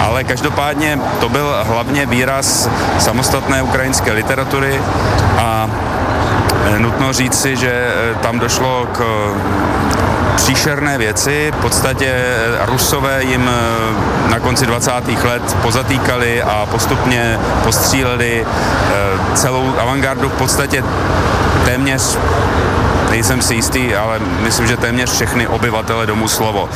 ale 0.00 0.24
každopádně 0.24 0.98
to 1.20 1.28
byl 1.28 1.56
hlavně 1.62 2.06
výraz 2.06 2.68
samostatné 2.98 3.62
ukrajinské 3.62 4.12
literatury 4.12 4.80
a 5.38 5.70
nutno 6.78 7.12
říci, 7.12 7.56
že 7.56 7.92
tam 8.22 8.38
došlo 8.38 8.88
k 8.92 9.02
příšerné 10.36 10.98
věci. 10.98 11.52
V 11.58 11.60
podstatě 11.60 12.06
eh, 12.06 12.66
Rusové 12.66 13.24
jim 13.24 13.50
eh, 13.50 14.30
na 14.30 14.40
konci 14.40 14.66
20. 14.66 14.90
let 15.24 15.56
pozatýkali 15.62 16.42
a 16.42 16.66
postupně 16.70 17.38
postříleli 17.64 18.46
eh, 18.46 19.36
celou 19.36 19.74
avantgardu 19.78 20.28
v 20.28 20.32
podstatě 20.32 20.84
téměř 21.64 22.18
nejsem 23.12 23.42
si 23.42 23.54
jistý, 23.54 23.94
ale 23.94 24.18
myslím, 24.18 24.66
že 24.66 24.76
téměř 24.76 25.10
všechny 25.10 25.46
obyvatele 25.46 26.06
domu 26.06 26.28
slovo. 26.28 26.68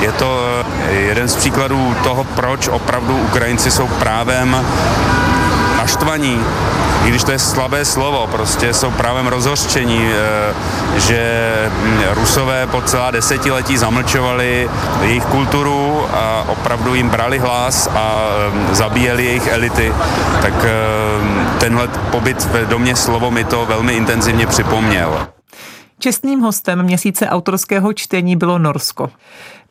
Je 0.00 0.12
to 0.12 0.40
eh, 0.88 0.92
jeden 0.92 1.28
z 1.28 1.36
příkladů 1.36 1.96
toho, 2.02 2.24
proč 2.24 2.68
opravdu 2.68 3.16
Ukrajinci 3.16 3.70
jsou 3.70 3.88
právem 3.88 4.66
naštvaní, 5.82 6.38
i 7.04 7.08
když 7.08 7.24
to 7.24 7.32
je 7.32 7.38
slabé 7.38 7.84
slovo, 7.84 8.26
prostě 8.26 8.74
jsou 8.74 8.90
právem 8.90 9.26
rozhořčení, 9.26 10.10
eh, 10.12 10.54
že 11.00 11.20
hm, 11.68 12.00
Rusové 12.14 12.66
po 12.66 12.82
celá 12.82 13.10
desetiletí 13.10 13.78
zamlčovali 13.78 14.70
jejich 15.02 15.24
kulturu 15.24 16.06
a 16.12 16.44
opravdu 16.48 16.94
jim 16.94 17.08
brali 17.08 17.38
hlas 17.38 17.90
a 17.94 18.14
hm, 18.50 18.74
zabíjeli 18.74 19.24
jejich 19.24 19.46
elity, 19.46 19.92
tak 20.42 20.54
hm, 20.54 21.46
tenhle 21.58 21.88
pobyt 22.10 22.44
v 22.44 22.66
domě 22.66 22.96
slovo 22.96 23.30
mi 23.30 23.44
to 23.44 23.66
velmi 23.66 23.92
intenzivně 23.92 24.46
připomněl. 24.46 25.26
Čestným 25.98 26.40
hostem 26.40 26.82
měsíce 26.82 27.28
autorského 27.28 27.92
čtení 27.92 28.36
bylo 28.36 28.58
Norsko. 28.58 29.10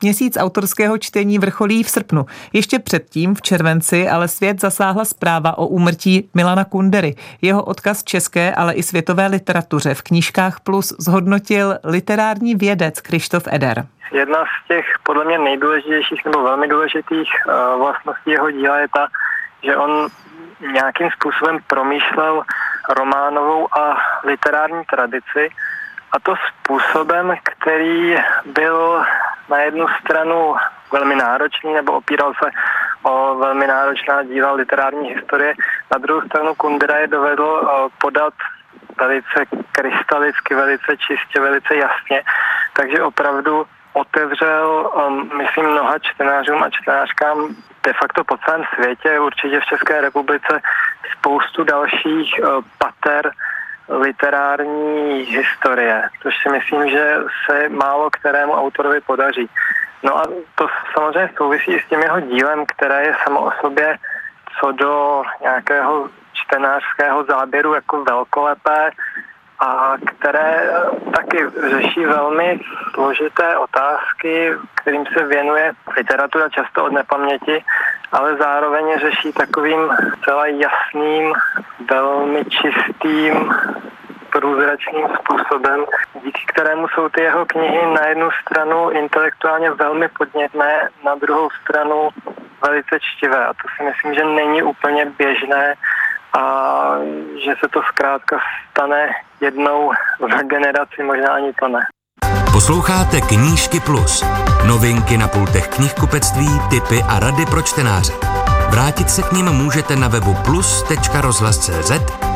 Měsíc 0.03 0.38
autorského 0.38 0.98
čtení 0.98 1.39
vrcholí 1.39 1.84
v 1.84 1.89
srpnu. 1.89 2.25
Ještě 2.53 2.79
předtím, 2.79 3.36
v 3.36 3.41
červenci, 3.41 4.10
ale 4.10 4.27
svět 4.27 4.62
zasáhla 4.62 5.05
zpráva 5.05 5.58
o 5.58 5.65
úmrtí 5.65 6.29
Milana 6.34 6.65
Kundery. 6.65 7.15
Jeho 7.41 7.63
odkaz 7.63 8.03
české, 8.03 8.55
ale 8.55 8.74
i 8.74 8.84
světové 8.84 9.27
literatuře 9.27 9.93
v 9.93 10.01
knížkách 10.01 10.60
Plus 10.60 10.93
zhodnotil 11.00 11.77
literární 11.84 12.55
vědec 12.55 13.01
Krištof 13.01 13.43
Eder. 13.51 13.86
Jedna 14.12 14.43
z 14.43 14.67
těch 14.67 14.86
podle 15.03 15.25
mě 15.25 15.38
nejdůležitějších 15.38 16.25
nebo 16.25 16.43
velmi 16.43 16.67
důležitých 16.67 17.29
uh, 17.46 17.79
vlastností 17.79 18.31
jeho 18.31 18.51
díla 18.51 18.77
je 18.77 18.88
ta, 18.88 19.08
že 19.63 19.77
on 19.77 20.08
nějakým 20.74 21.10
způsobem 21.12 21.60
promýšlel 21.67 22.43
románovou 22.98 23.77
a 23.77 23.98
literární 24.24 24.84
tradici 24.86 25.50
a 26.12 26.20
to 26.20 26.34
způsobem, 26.50 27.34
který 27.43 28.15
byl 28.46 29.03
na 29.51 29.58
jednu 29.58 29.86
stranu 30.01 30.55
velmi 30.91 31.15
náročný 31.15 31.74
nebo 31.74 31.91
opíral 31.93 32.34
se 32.43 32.50
o 33.03 33.36
velmi 33.36 33.67
náročná 33.67 34.24
díla 34.24 34.51
literární 34.51 35.10
historie. 35.10 35.53
Na 35.91 35.98
druhou 35.98 36.22
stranu 36.22 36.55
Kundera 36.55 36.98
je 36.98 37.08
dovedl 37.08 37.62
eh, 37.62 37.89
podat 38.01 38.34
velice 39.00 39.46
krystalicky, 39.72 40.55
velice 40.55 40.98
čistě, 40.98 41.41
velice 41.41 41.75
jasně. 41.75 42.24
Takže 42.74 43.03
opravdu 43.03 43.65
otevřel, 43.93 44.91
um, 45.08 45.38
myslím, 45.38 45.65
mnoha 45.65 46.00
čtenářům 46.00 46.63
a 46.63 46.70
čtenářkám 46.70 47.55
de 47.84 47.93
facto 47.93 48.24
po 48.24 48.38
celém 48.38 48.63
světě, 48.75 49.20
určitě 49.20 49.60
v 49.60 49.65
České 49.65 50.01
republice, 50.01 50.62
spoustu 51.17 51.63
dalších 51.63 52.39
uh, 52.39 52.63
pater 52.77 53.31
literární 53.91 55.19
historie, 55.21 56.10
což 56.24 56.33
si 56.43 56.50
myslím, 56.50 56.89
že 56.89 57.15
se 57.45 57.69
málo 57.69 58.10
kterému 58.10 58.53
autorovi 58.53 59.01
podaří. 59.01 59.50
No 60.03 60.17
a 60.17 60.24
to 60.55 60.67
samozřejmě 60.93 61.29
souvisí 61.38 61.79
s 61.79 61.89
tím 61.89 62.00
jeho 62.00 62.19
dílem, 62.19 62.65
které 62.65 63.03
je 63.03 63.15
samo 63.24 63.45
o 63.45 63.51
sobě 63.62 63.98
co 64.60 64.71
do 64.71 65.24
nějakého 65.41 66.10
čtenářského 66.33 67.24
záběru 67.24 67.74
jako 67.74 68.03
velkolepé 68.03 68.89
a 69.62 69.94
které 70.06 70.72
taky 71.15 71.38
řeší 71.70 72.06
velmi 72.06 72.60
složité 72.94 73.58
otázky, 73.58 74.53
kterým 74.75 75.06
se 75.06 75.25
věnuje 75.25 75.72
literatura 75.98 76.50
často 76.50 76.86
od 76.86 76.91
nepaměti, 76.91 77.63
ale 78.12 78.38
zároveň 78.38 79.00
řeší 79.00 79.34
takovým 79.34 79.89
celá 80.24 80.46
jasným, 80.46 81.34
velmi 81.91 82.46
čistým, 82.46 83.53
průzračným 84.32 85.08
způsobem, 85.20 85.86
díky 86.24 86.41
kterému 86.46 86.88
jsou 86.88 87.10
ty 87.10 87.22
jeho 87.22 87.46
knihy 87.46 87.94
na 87.94 88.06
jednu 88.06 88.30
stranu 88.41 88.89
intelektuálně 88.89 89.72
velmi 89.72 90.08
podnětné, 90.08 90.89
na 91.06 91.15
druhou 91.15 91.50
stranu 91.62 92.10
velice 92.62 93.00
čtivé. 93.00 93.46
A 93.46 93.53
to 93.53 93.68
si 93.77 93.84
myslím, 93.84 94.13
že 94.13 94.25
není 94.25 94.63
úplně 94.63 95.06
běžné 95.06 95.75
a 96.33 96.43
že 97.45 97.53
se 97.59 97.67
to 97.73 97.81
zkrátka 97.91 98.38
stane 98.71 99.07
jednou 99.41 99.91
v 100.19 100.43
generaci, 100.43 101.03
možná 101.03 101.33
ani 101.33 101.53
to 101.59 101.67
ne. 101.67 101.79
Posloucháte 102.51 103.21
Knížky 103.21 103.79
Plus. 103.79 104.23
Novinky 104.67 105.17
na 105.17 105.27
pultech 105.27 105.67
knihkupectví, 105.67 106.47
typy 106.69 107.03
a 107.07 107.19
rady 107.19 107.45
pro 107.45 107.61
čtenáře. 107.61 108.13
Vrátit 108.69 109.09
se 109.09 109.21
k 109.21 109.31
ním 109.31 109.45
můžete 109.45 109.95
na 109.95 110.07
webu 110.07 110.35
plus.rozhlas.cz, 110.45 111.91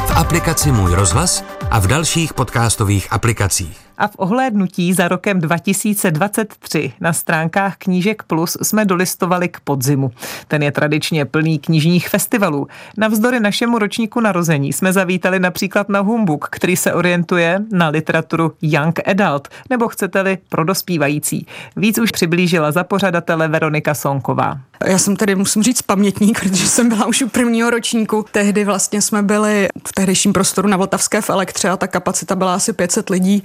v 0.08 0.18
aplikaci 0.18 0.72
Můj 0.72 0.96
rozhlas 0.96 1.44
a 1.72 1.80
v 1.80 1.88
dalších 1.88 2.34
podcastových 2.34 3.14
aplikacích. 3.14 3.86
A 3.98 4.08
v 4.08 4.16
ohlédnutí 4.18 4.94
za 4.94 5.08
rokem 5.08 5.42
2023 5.42 6.94
na 7.02 7.14
stránkách 7.14 7.78
Knížek 7.78 8.24
Plus 8.24 8.58
jsme 8.62 8.86
dolistovali 8.86 9.50
k 9.50 9.60
podzimu. 9.60 10.12
Ten 10.48 10.64
je 10.64 10.72
tradičně 10.72 11.26
plný 11.26 11.60
knižních 11.60 12.10
festivalů. 12.10 12.68
Navzdory 12.98 13.40
našemu 13.40 13.80
ročníku 13.80 14.20
narození 14.20 14.74
jsme 14.74 14.94
zavítali 14.94 15.40
například 15.40 15.90
na 15.90 16.00
Humbuk, 16.00 16.48
který 16.52 16.76
se 16.76 16.94
orientuje 16.94 17.60
na 17.72 17.90
literaturu 17.90 18.54
Young 18.62 19.00
Adult, 19.08 19.48
nebo 19.70 19.88
chcete-li 19.88 20.38
pro 20.50 20.64
dospívající. 20.64 21.46
Víc 21.76 22.00
už 22.00 22.12
přiblížila 22.12 22.72
za 22.72 22.84
pořadatele 22.84 23.48
Veronika 23.48 23.94
Sonková. 23.94 24.58
Já 24.86 24.98
jsem 24.98 25.16
tedy, 25.16 25.36
musím 25.36 25.64
říct, 25.64 25.82
pamětník, 25.82 26.40
protože 26.40 26.68
jsem 26.68 26.90
byla 26.90 27.06
už 27.06 27.22
u 27.22 27.30
prvního 27.30 27.70
ročníku. 27.70 28.26
Tehdy 28.32 28.66
vlastně 28.66 29.02
jsme 29.02 29.24
byli 29.24 29.68
v 29.88 29.94
tehdejším 29.94 30.34
prostoru 30.34 30.68
na 30.68 30.78
Vltavské 30.78 31.22
v 31.22 31.30
Elektře 31.30 31.70
a 31.70 31.78
ta 31.78 31.88
kapacita 31.88 32.36
byla 32.36 32.56
asi 32.56 32.74
500 32.74 33.10
lidí 33.10 33.44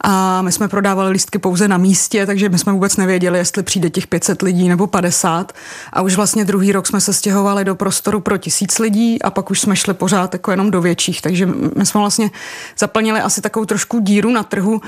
a 0.00 0.42
my 0.42 0.52
jsme 0.52 0.68
prodávali 0.68 1.10
lístky 1.10 1.38
pouze 1.38 1.68
na 1.68 1.76
místě, 1.76 2.26
takže 2.26 2.48
my 2.48 2.58
jsme 2.58 2.72
vůbec 2.72 2.96
nevěděli, 2.96 3.38
jestli 3.38 3.62
přijde 3.62 3.90
těch 3.90 4.06
500 4.06 4.42
lidí 4.42 4.68
nebo 4.68 4.86
50. 4.86 5.52
A 5.92 6.02
už 6.02 6.16
vlastně 6.16 6.44
druhý 6.44 6.72
rok 6.72 6.86
jsme 6.86 7.00
se 7.00 7.12
stěhovali 7.12 7.64
do 7.64 7.74
prostoru 7.74 8.20
pro 8.20 8.38
tisíc 8.38 8.78
lidí 8.78 9.22
a 9.22 9.30
pak 9.30 9.50
už 9.50 9.60
jsme 9.60 9.76
šli 9.76 9.94
pořád 9.94 10.32
jako 10.32 10.50
jenom 10.50 10.70
do 10.70 10.80
větších. 10.80 11.22
Takže 11.22 11.46
my 11.76 11.86
jsme 11.86 12.00
vlastně 12.00 12.30
zaplnili 12.78 13.20
asi 13.20 13.40
takovou 13.40 13.66
trošku 13.66 14.00
díru 14.00 14.30
na 14.30 14.42
trhu, 14.42 14.80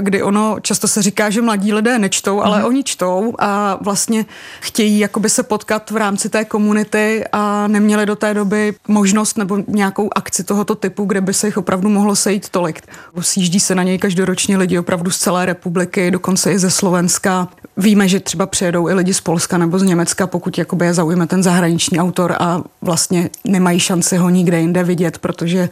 kdy 0.00 0.22
ono 0.22 0.56
často 0.60 0.88
se 0.88 1.02
říká, 1.02 1.30
že 1.30 1.42
mladí 1.42 1.72
lidé 1.72 1.98
nečtou, 1.98 2.42
ale 2.42 2.58
mm. 2.58 2.64
oni 2.64 2.84
čtou 2.84 3.34
a 3.38 3.78
vlastně 3.80 4.26
chtějí 4.60 4.98
jakoby 4.98 5.30
se 5.30 5.42
potkat 5.42 5.90
v 5.90 5.96
rámci 5.96 6.28
té 6.28 6.44
komunity 6.44 7.24
a 7.32 7.68
neměli 7.68 8.06
do 8.06 8.16
té 8.16 8.34
doby 8.34 8.74
možnost 8.88 9.38
nebo 9.38 9.58
nějakou 9.68 10.10
akci 10.16 10.44
tohoto 10.44 10.74
typu, 10.74 11.04
kde 11.04 11.20
by 11.20 11.34
se 11.34 11.46
jich 11.46 11.56
opravdu 11.56 11.88
mohlo 11.88 12.16
sejít 12.16 12.48
tolik. 12.48 12.82
Sjíždí 13.20 13.60
se 13.60 13.74
na 13.74 13.82
něj 13.82 13.98
každoročně 14.12 14.56
lidi 14.56 14.78
opravdu 14.78 15.10
z 15.10 15.18
celé 15.18 15.46
republiky, 15.46 16.10
dokonce 16.10 16.52
i 16.52 16.58
ze 16.58 16.70
Slovenska. 16.70 17.48
Víme, 17.76 18.08
že 18.08 18.20
třeba 18.20 18.46
přijedou 18.46 18.88
i 18.88 18.94
lidi 18.94 19.14
z 19.14 19.20
Polska 19.20 19.58
nebo 19.58 19.78
z 19.78 19.82
Německa, 19.82 20.26
pokud 20.26 20.58
jakoby 20.58 20.86
je 20.86 20.94
zaujme 20.94 21.26
ten 21.26 21.42
zahraniční 21.42 22.00
autor 22.00 22.36
a 22.38 22.62
vlastně 22.82 23.30
nemají 23.44 23.80
šanci 23.80 24.16
ho 24.16 24.30
nikde 24.30 24.60
jinde 24.60 24.84
vidět, 24.84 25.18
protože 25.18 25.68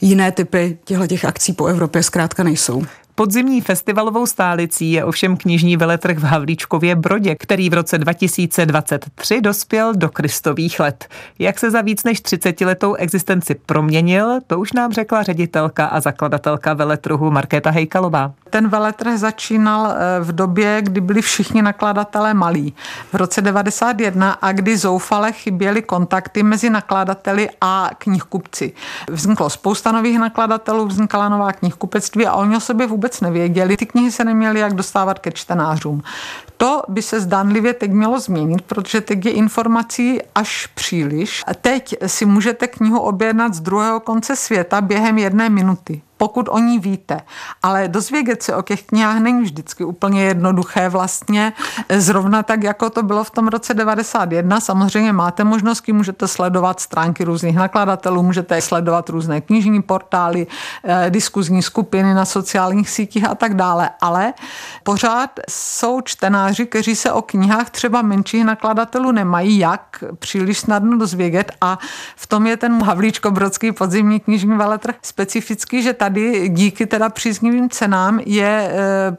jiné 0.00 0.32
typy 0.32 0.78
těchto 0.84 1.28
akcí 1.28 1.52
po 1.52 1.66
Evropě 1.66 2.02
zkrátka 2.02 2.42
nejsou. 2.42 2.82
Podzimní 3.20 3.60
festivalovou 3.60 4.26
stálicí 4.26 4.92
je 4.92 5.04
ovšem 5.04 5.36
knižní 5.36 5.76
veletrh 5.76 6.18
v 6.18 6.24
Havlíčkově 6.24 6.96
Brodě, 6.96 7.34
který 7.34 7.70
v 7.70 7.74
roce 7.74 7.98
2023 7.98 9.40
dospěl 9.40 9.94
do 9.94 10.08
kristových 10.08 10.80
let. 10.80 11.08
Jak 11.38 11.58
se 11.58 11.70
za 11.70 11.80
víc 11.80 12.04
než 12.04 12.20
30 12.20 12.60
letou 12.60 12.94
existenci 12.94 13.54
proměnil, 13.54 14.38
to 14.46 14.58
už 14.58 14.72
nám 14.72 14.92
řekla 14.92 15.22
ředitelka 15.22 15.86
a 15.86 16.00
zakladatelka 16.00 16.74
veletrhu 16.74 17.30
Markéta 17.30 17.70
Hejkalová. 17.70 18.32
Ten 18.50 18.68
veletrh 18.68 19.18
začínal 19.18 19.86
eh, 19.86 20.20
v 20.20 20.32
době, 20.32 20.82
kdy 20.82 21.00
byli 21.00 21.22
všichni 21.22 21.62
nakladatelé 21.62 22.34
malí. 22.34 22.74
V 23.12 23.14
roce 23.14 23.42
91 23.42 24.32
a 24.32 24.52
kdy 24.52 24.76
zoufale 24.76 25.32
chyběly 25.32 25.82
kontakty 25.82 26.42
mezi 26.42 26.70
nakladateli 26.70 27.48
a 27.60 27.90
knihkupci. 27.98 28.72
Vzniklo 29.10 29.50
spousta 29.50 29.92
nových 29.92 30.18
nakladatelů, 30.18 30.86
vznikala 30.86 31.28
nová 31.28 31.52
knihkupectví 31.52 32.26
a 32.26 32.34
oni 32.34 32.56
o 32.56 32.60
sobě 32.60 32.86
vůbec 32.86 33.09
nevěděli. 33.20 33.76
Ty 33.76 33.86
knihy 33.86 34.12
se 34.12 34.24
neměly 34.24 34.60
jak 34.60 34.74
dostávat 34.74 35.18
ke 35.18 35.32
čtenářům. 35.32 36.02
To 36.56 36.82
by 36.88 37.02
se 37.02 37.20
zdánlivě 37.20 37.74
teď 37.74 37.90
mělo 37.90 38.20
změnit, 38.20 38.62
protože 38.62 39.00
teď 39.00 39.24
je 39.24 39.32
informací 39.32 40.18
až 40.34 40.66
příliš. 40.66 41.42
Teď 41.60 41.94
si 42.06 42.26
můžete 42.26 42.66
knihu 42.66 43.00
objednat 43.00 43.54
z 43.54 43.60
druhého 43.60 44.00
konce 44.00 44.36
světa 44.36 44.80
během 44.80 45.18
jedné 45.18 45.48
minuty 45.48 46.02
pokud 46.20 46.48
o 46.48 46.58
ní 46.58 46.78
víte. 46.78 47.20
Ale 47.62 47.88
dozvědět 47.88 48.42
se 48.42 48.56
o 48.56 48.62
těch 48.62 48.82
knihách 48.82 49.18
není 49.18 49.42
vždycky 49.42 49.84
úplně 49.84 50.24
jednoduché 50.24 50.88
vlastně. 50.88 51.52
Zrovna 51.88 52.42
tak, 52.42 52.62
jako 52.62 52.90
to 52.90 53.02
bylo 53.02 53.24
v 53.24 53.30
tom 53.30 53.48
roce 53.48 53.74
91. 53.74 54.60
Samozřejmě 54.60 55.12
máte 55.12 55.44
možnosti, 55.44 55.92
můžete 55.92 56.28
sledovat 56.28 56.80
stránky 56.80 57.24
různých 57.24 57.56
nakladatelů, 57.56 58.22
můžete 58.22 58.60
sledovat 58.60 59.08
různé 59.08 59.40
knižní 59.40 59.82
portály, 59.82 60.46
eh, 60.84 61.10
diskuzní 61.10 61.62
skupiny 61.62 62.14
na 62.14 62.24
sociálních 62.24 62.90
sítích 62.90 63.24
a 63.28 63.34
tak 63.34 63.54
dále. 63.54 63.90
Ale 64.00 64.32
pořád 64.82 65.30
jsou 65.48 66.00
čtenáři, 66.00 66.66
kteří 66.66 66.96
se 66.96 67.12
o 67.12 67.22
knihách 67.22 67.70
třeba 67.70 68.02
menších 68.02 68.44
nakladatelů 68.44 69.12
nemají 69.12 69.58
jak 69.58 70.04
příliš 70.18 70.58
snadno 70.58 70.98
dozvědět 70.98 71.52
a 71.60 71.78
v 72.16 72.26
tom 72.26 72.46
je 72.46 72.56
ten 72.56 72.82
Havlíčko 72.82 73.30
Brodský 73.30 73.72
podzimní 73.72 74.20
knižní 74.20 74.56
veletrh 74.56 74.94
specifický, 75.02 75.82
že 75.82 75.92
tady 75.92 76.09
tady 76.10 76.48
díky 76.48 76.86
teda 76.86 77.08
příznivým 77.08 77.70
cenám 77.70 78.20
je 78.26 78.72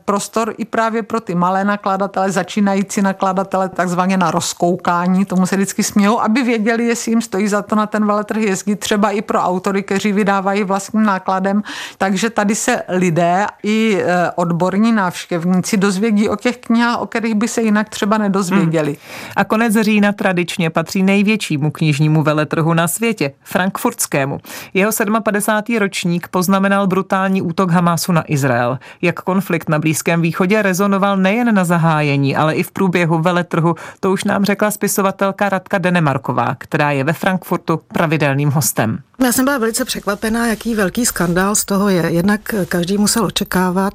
prostor 0.05 0.53
i 0.57 0.65
právě 0.65 1.03
pro 1.03 1.19
ty 1.19 1.35
malé 1.35 1.63
nakladatele, 1.63 2.31
začínající 2.31 3.01
nakladatele, 3.01 3.69
takzvaně 3.69 4.17
na 4.17 4.31
rozkoukání, 4.31 5.25
tomu 5.25 5.45
se 5.45 5.55
vždycky 5.55 5.83
smějou, 5.83 6.19
aby 6.19 6.43
věděli, 6.43 6.85
jestli 6.85 7.11
jim 7.11 7.21
stojí 7.21 7.47
za 7.47 7.61
to 7.61 7.75
na 7.75 7.87
ten 7.87 8.05
veletrh 8.05 8.41
jezdit, 8.41 8.75
třeba 8.75 9.11
i 9.11 9.21
pro 9.21 9.39
autory, 9.39 9.83
kteří 9.83 10.11
vydávají 10.11 10.63
vlastním 10.63 11.03
nákladem. 11.03 11.63
Takže 11.97 12.29
tady 12.29 12.55
se 12.55 12.83
lidé 12.87 13.45
i 13.63 14.03
odborní 14.35 14.91
návštěvníci 14.91 15.77
dozvědí 15.77 16.29
o 16.29 16.35
těch 16.35 16.57
knihách, 16.57 17.01
o 17.01 17.05
kterých 17.05 17.35
by 17.35 17.47
se 17.47 17.61
jinak 17.61 17.89
třeba 17.89 18.17
nedozvěděli. 18.17 18.91
Hmm. 18.91 19.31
A 19.35 19.43
konec 19.43 19.73
října 19.73 20.11
tradičně 20.11 20.69
patří 20.69 21.03
největšímu 21.03 21.71
knižnímu 21.71 22.23
veletrhu 22.23 22.73
na 22.73 22.87
světě, 22.87 23.31
frankfurtskému. 23.43 24.39
Jeho 24.73 24.91
57. 25.23 25.79
ročník 25.79 26.27
poznamenal 26.27 26.80
brutální 26.87 27.41
útok 27.41 27.71
Hamásu 27.71 28.11
na 28.11 28.23
Izrael. 28.27 28.79
Jak 29.01 29.21
konflikt 29.21 29.69
na 29.69 29.79
Blízkém 29.79 30.21
východě 30.21 30.61
rezonoval 30.61 31.17
nejen 31.17 31.55
na 31.55 31.65
zahájení, 31.65 32.35
ale 32.35 32.55
i 32.55 32.63
v 32.63 32.71
průběhu 32.71 33.19
veletrhu, 33.19 33.75
to 33.99 34.11
už 34.11 34.23
nám 34.23 34.45
řekla 34.45 34.71
spisovatelka 34.71 35.49
Radka 35.49 35.77
Denemarková, 35.77 36.55
která 36.57 36.91
je 36.91 37.03
ve 37.03 37.13
Frankfurtu 37.13 37.79
pravidelným 37.87 38.49
hostem. 38.49 38.99
Já 39.23 39.31
jsem 39.31 39.45
byla 39.45 39.57
velice 39.57 39.85
překvapená, 39.85 40.47
jaký 40.47 40.75
velký 40.75 41.05
skandál 41.05 41.55
z 41.55 41.65
toho 41.65 41.89
je. 41.89 42.05
Jednak 42.11 42.41
každý 42.69 42.97
musel 42.97 43.25
očekávat, 43.25 43.93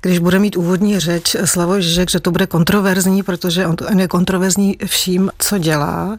když 0.00 0.18
bude 0.18 0.38
mít 0.38 0.56
úvodní 0.56 0.98
řeč 0.98 1.36
Slavoj 1.44 1.82
Žižek, 1.82 2.10
že 2.10 2.20
to 2.20 2.30
bude 2.30 2.46
kontroverzní, 2.46 3.22
protože 3.22 3.66
on 3.66 4.00
je 4.00 4.08
kontroverzní 4.08 4.76
vším, 4.86 5.30
co 5.38 5.58
dělá. 5.58 6.18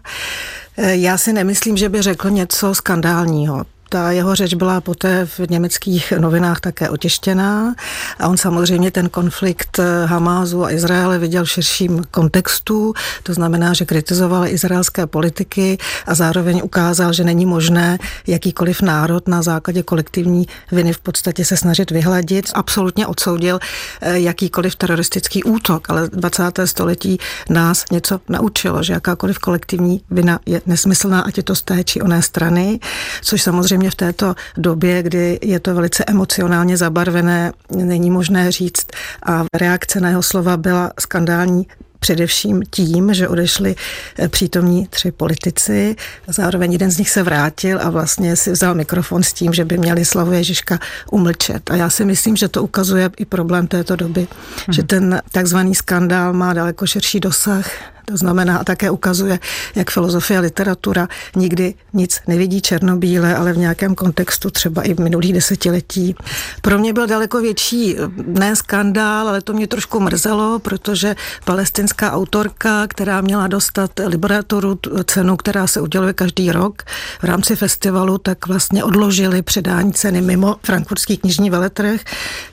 Já 0.77 1.17
si 1.17 1.33
nemyslím, 1.33 1.77
že 1.77 1.89
by 1.89 2.01
řekl 2.01 2.29
něco 2.29 2.75
skandálního. 2.75 3.65
Ta 3.95 4.11
jeho 4.11 4.35
řeč 4.35 4.53
byla 4.53 4.81
poté 4.81 5.25
v 5.25 5.39
německých 5.49 6.11
novinách 6.11 6.59
také 6.59 6.89
otěštěná 6.89 7.75
a 8.19 8.27
on 8.27 8.37
samozřejmě 8.37 8.91
ten 8.91 9.09
konflikt 9.09 9.79
Hamázu 10.05 10.63
a 10.63 10.71
Izraele 10.71 11.19
viděl 11.19 11.45
v 11.45 11.49
širším 11.49 12.03
kontextu, 12.11 12.93
to 13.23 13.33
znamená, 13.33 13.73
že 13.73 13.85
kritizoval 13.85 14.47
izraelské 14.47 15.07
politiky 15.07 15.77
a 16.05 16.15
zároveň 16.15 16.61
ukázal, 16.63 17.13
že 17.13 17.23
není 17.23 17.45
možné 17.45 17.97
jakýkoliv 18.27 18.81
národ 18.81 19.27
na 19.27 19.41
základě 19.41 19.83
kolektivní 19.83 20.47
viny 20.71 20.93
v 20.93 20.99
podstatě 20.99 21.45
se 21.45 21.57
snažit 21.57 21.91
vyhladit. 21.91 22.51
Absolutně 22.53 23.07
odsoudil 23.07 23.59
eh, 24.01 24.19
jakýkoliv 24.19 24.75
teroristický 24.75 25.43
útok, 25.43 25.89
ale 25.89 26.09
20. 26.09 26.43
století 26.65 27.17
nás 27.49 27.85
něco 27.91 28.19
naučilo, 28.29 28.83
že 28.83 28.93
jakákoliv 28.93 29.39
kolektivní 29.39 30.01
vina 30.11 30.39
je 30.45 30.61
nesmyslná, 30.65 31.21
ať 31.21 31.37
je 31.37 31.43
to 31.43 31.55
z 31.55 31.61
té 31.61 31.83
či 31.83 32.01
oné 32.01 32.21
strany, 32.21 32.79
což 33.21 33.41
samozřejmě 33.41 33.84
samozřejmě 33.85 33.91
v 33.91 33.95
této 33.95 34.35
době, 34.57 35.03
kdy 35.03 35.39
je 35.41 35.59
to 35.59 35.75
velice 35.75 36.03
emocionálně 36.07 36.77
zabarvené, 36.77 37.51
není 37.75 38.09
možné 38.09 38.51
říct. 38.51 38.87
A 39.25 39.45
reakce 39.53 39.99
na 39.99 40.09
jeho 40.09 40.23
slova 40.23 40.57
byla 40.57 40.91
skandální 40.99 41.67
především 41.99 42.63
tím, 42.69 43.13
že 43.13 43.27
odešli 43.27 43.75
eh, 44.19 44.27
přítomní 44.27 44.87
tři 44.87 45.11
politici. 45.11 45.95
Zároveň 46.27 46.71
jeden 46.71 46.91
z 46.91 46.97
nich 46.97 47.09
se 47.09 47.23
vrátil 47.23 47.79
a 47.81 47.89
vlastně 47.89 48.35
si 48.35 48.51
vzal 48.51 48.75
mikrofon 48.75 49.23
s 49.23 49.33
tím, 49.33 49.53
že 49.53 49.65
by 49.65 49.77
měli 49.77 50.05
Slavu 50.05 50.33
Ježiška 50.33 50.79
umlčet. 51.11 51.71
A 51.71 51.75
já 51.75 51.89
si 51.89 52.05
myslím, 52.05 52.35
že 52.35 52.47
to 52.47 52.63
ukazuje 52.63 53.09
i 53.17 53.25
problém 53.25 53.67
této 53.67 53.95
doby, 53.95 54.27
hmm. 54.65 54.73
že 54.73 54.83
ten 54.83 55.21
takzvaný 55.31 55.75
skandál 55.75 56.33
má 56.33 56.53
daleko 56.53 56.87
širší 56.87 57.19
dosah 57.19 57.94
to 58.05 58.17
znamená 58.17 58.57
a 58.57 58.63
také 58.63 58.89
ukazuje, 58.91 59.39
jak 59.75 59.91
filozofie 59.91 60.37
a 60.37 60.41
literatura 60.41 61.07
nikdy 61.35 61.73
nic 61.93 62.21
nevidí 62.27 62.61
černobíle, 62.61 63.35
ale 63.35 63.53
v 63.53 63.57
nějakém 63.57 63.95
kontextu 63.95 64.49
třeba 64.49 64.81
i 64.81 64.93
v 64.93 64.99
minulých 64.99 65.33
desetiletí. 65.33 66.15
Pro 66.61 66.79
mě 66.79 66.93
byl 66.93 67.07
daleko 67.07 67.41
větší, 67.41 67.95
ne 68.25 68.55
skandál, 68.55 69.29
ale 69.29 69.41
to 69.41 69.53
mě 69.53 69.67
trošku 69.67 69.99
mrzelo, 69.99 70.59
protože 70.59 71.15
palestinská 71.45 72.11
autorka, 72.11 72.87
která 72.87 73.21
měla 73.21 73.47
dostat 73.47 73.91
Liberatoru 74.05 74.79
cenu, 75.05 75.37
která 75.37 75.67
se 75.67 75.81
uděluje 75.81 76.13
každý 76.13 76.51
rok 76.51 76.83
v 77.21 77.23
rámci 77.23 77.55
festivalu, 77.55 78.17
tak 78.17 78.47
vlastně 78.47 78.83
odložili 78.83 79.41
předání 79.41 79.93
ceny 79.93 80.21
mimo 80.21 80.55
frankfurtský 80.63 81.17
knižní 81.17 81.49
veletrh, 81.49 82.01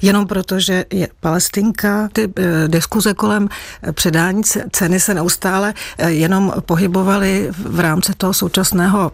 jenom 0.02 0.26
protože 0.26 0.85
je 0.92 1.09
palestinka. 1.21 2.09
Ty 2.12 2.32
eh, 2.37 2.68
diskuze 2.68 3.14
kolem 3.14 3.49
předání 3.92 4.42
ceny 4.73 5.00
se 5.00 5.14
neustále 5.14 5.41
neustále 5.42 5.74
eh, 5.98 6.11
jenom 6.11 6.52
pohybovali 6.66 7.48
v 7.50 7.81
rámci 7.81 8.12
toho 8.14 8.33
současného 8.35 9.12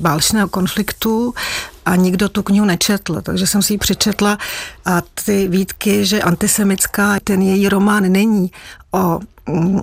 válečného 0.00 0.48
konfliktu 0.48 1.34
a 1.84 1.96
nikdo 1.96 2.28
tu 2.28 2.42
knihu 2.42 2.66
nečetl, 2.66 3.22
takže 3.22 3.46
jsem 3.46 3.62
si 3.62 3.72
ji 3.74 3.78
přečetla 3.78 4.38
a 4.84 5.02
ty 5.24 5.48
výtky, 5.48 6.06
že 6.06 6.22
antisemická, 6.22 7.20
ten 7.24 7.42
její 7.42 7.68
román 7.68 8.12
není 8.12 8.50
o 8.90 9.20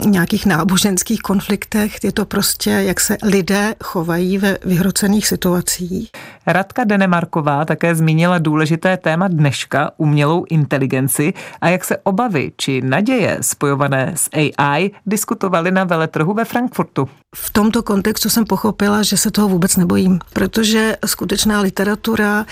nějakých 0.05 0.45
náboženských 0.45 1.21
konfliktech, 1.21 2.03
je 2.03 2.11
to 2.11 2.25
prostě, 2.25 2.69
jak 2.69 2.99
se 2.99 3.17
lidé 3.23 3.75
chovají 3.83 4.37
ve 4.37 4.57
vyhrocených 4.65 5.27
situacích. 5.27 6.09
Radka 6.47 6.83
Denemarková 6.83 7.65
také 7.65 7.95
zmínila 7.95 8.37
důležité 8.37 8.97
téma 8.97 9.27
dneška, 9.27 9.91
umělou 9.97 10.45
inteligenci 10.49 11.33
a 11.61 11.69
jak 11.69 11.85
se 11.85 11.97
obavy 11.97 12.51
či 12.57 12.81
naděje 12.81 13.37
spojované 13.41 14.13
s 14.15 14.29
AI 14.33 14.91
diskutovaly 15.05 15.71
na 15.71 15.83
veletrhu 15.83 16.33
ve 16.33 16.45
Frankfurtu. 16.45 17.09
V 17.35 17.51
tomto 17.51 17.83
kontextu 17.83 18.29
jsem 18.29 18.45
pochopila, 18.45 19.03
že 19.03 19.17
se 19.17 19.31
toho 19.31 19.49
vůbec 19.49 19.77
nebojím, 19.77 20.19
protože 20.33 20.97
skutečná 21.05 21.61
literatura 21.61 22.45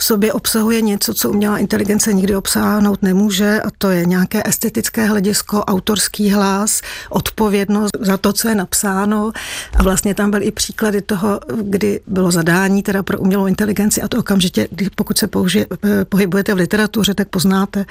v 0.00 0.04
sobě 0.04 0.32
obsahuje 0.32 0.80
něco, 0.80 1.14
co 1.14 1.30
umělá 1.30 1.58
inteligence 1.58 2.12
nikdy 2.12 2.36
obsáhnout 2.36 3.02
nemůže 3.02 3.60
a 3.60 3.68
to 3.78 3.90
je 3.90 4.06
nějaké 4.06 4.42
estetické 4.44 5.06
hledisko, 5.06 5.64
autorský 5.64 6.30
hlas, 6.30 6.82
odpovědnost 7.10 7.90
za 8.00 8.16
to, 8.16 8.32
co 8.32 8.48
je 8.48 8.54
napsáno. 8.54 9.32
A 9.76 9.82
vlastně 9.82 10.14
tam 10.14 10.30
byly 10.30 10.44
i 10.44 10.50
příklady 10.50 11.02
toho, 11.02 11.40
kdy 11.62 12.00
bylo 12.06 12.30
zadání 12.30 12.82
teda 12.82 13.02
pro 13.02 13.18
umělou 13.18 13.46
inteligenci 13.46 14.02
a 14.02 14.08
to 14.08 14.18
okamžitě, 14.18 14.68
pokud 14.94 15.18
se 15.18 15.26
použije, 15.26 15.66
eh, 15.84 16.04
pohybujete 16.04 16.54
v 16.54 16.56
literatuře, 16.56 17.14
tak 17.14 17.28
poznáte, 17.28 17.84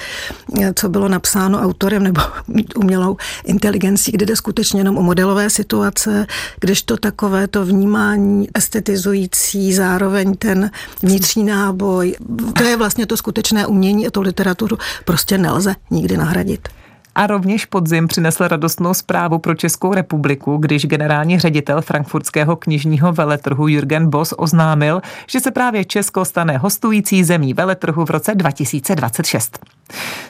eh, 0.62 0.74
co 0.76 0.90
bylo 0.90 1.08
napsáno 1.08 1.60
autorem 1.62 2.04
nebo 2.04 2.22
umělou 2.76 3.18
inteligencí, 3.46 4.12
kde 4.12 4.26
jde 4.26 4.36
skutečně 4.36 4.80
jenom 4.80 4.98
o 4.98 5.02
modelové 5.02 5.50
situace, 5.50 6.28
kdežto 6.60 6.98
takové 6.98 7.48
to 7.48 7.66
vnímání 7.66 8.48
estetizující, 8.54 9.74
zároveň 9.74 10.36
ten 10.36 10.72
vnitřní 11.02 11.44
náboj, 11.44 11.99
vývoj. 12.00 12.54
To 12.54 12.64
je 12.64 12.78
vlastně 12.78 13.06
to 13.06 13.18
skutečné 13.18 13.68
umění 13.68 14.08
a 14.08 14.12
tu 14.12 14.22
literaturu 14.22 14.78
prostě 15.06 15.38
nelze 15.38 15.76
nikdy 15.92 16.18
nahradit. 16.18 16.68
A 17.16 17.28
rovněž 17.28 17.66
podzim 17.66 18.08
přinesl 18.08 18.48
radostnou 18.48 18.94
zprávu 18.94 19.40
pro 19.40 19.56
Českou 19.56 19.94
republiku, 19.94 20.58
když 20.58 20.86
generální 20.86 21.40
ředitel 21.40 21.82
frankfurtského 21.82 22.56
knižního 22.56 23.14
veletrhu 23.14 23.68
Jürgen 23.68 24.10
Boss 24.10 24.34
oznámil, 24.38 25.02
že 25.28 25.40
se 25.40 25.52
právě 25.52 25.86
Česko 25.86 26.26
stane 26.26 26.58
hostující 26.58 27.24
zemí 27.24 27.54
veletrhu 27.54 28.06
v 28.06 28.10
roce 28.10 28.36
2026. 28.36 29.60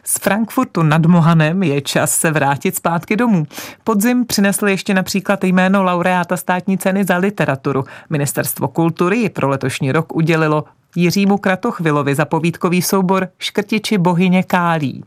Z 0.03 0.19
Frankfurtu 0.19 0.84
nad 0.84 1.05
Mohanem 1.05 1.63
je 1.63 1.82
čas 1.82 2.12
se 2.12 2.32
vrátit 2.32 2.75
zpátky 2.75 3.15
domů. 3.15 3.47
Podzim 3.84 4.25
přinesl 4.25 4.67
ještě 4.67 4.93
například 4.93 5.43
jméno 5.43 5.84
laureáta 5.84 6.38
státní 6.38 6.77
ceny 6.77 7.03
za 7.05 7.17
literaturu. 7.17 7.86
Ministerstvo 8.10 8.67
kultury 8.67 9.17
ji 9.17 9.29
pro 9.29 9.49
letošní 9.49 9.91
rok 9.91 10.15
udělilo 10.15 10.63
Jiřímu 10.95 11.38
Kratochvilovi 11.38 12.15
za 12.15 12.25
povídkový 12.25 12.82
soubor 12.82 13.28
Škrtiči 13.39 13.97
bohyně 13.97 14.43
Kálí. 14.43 15.04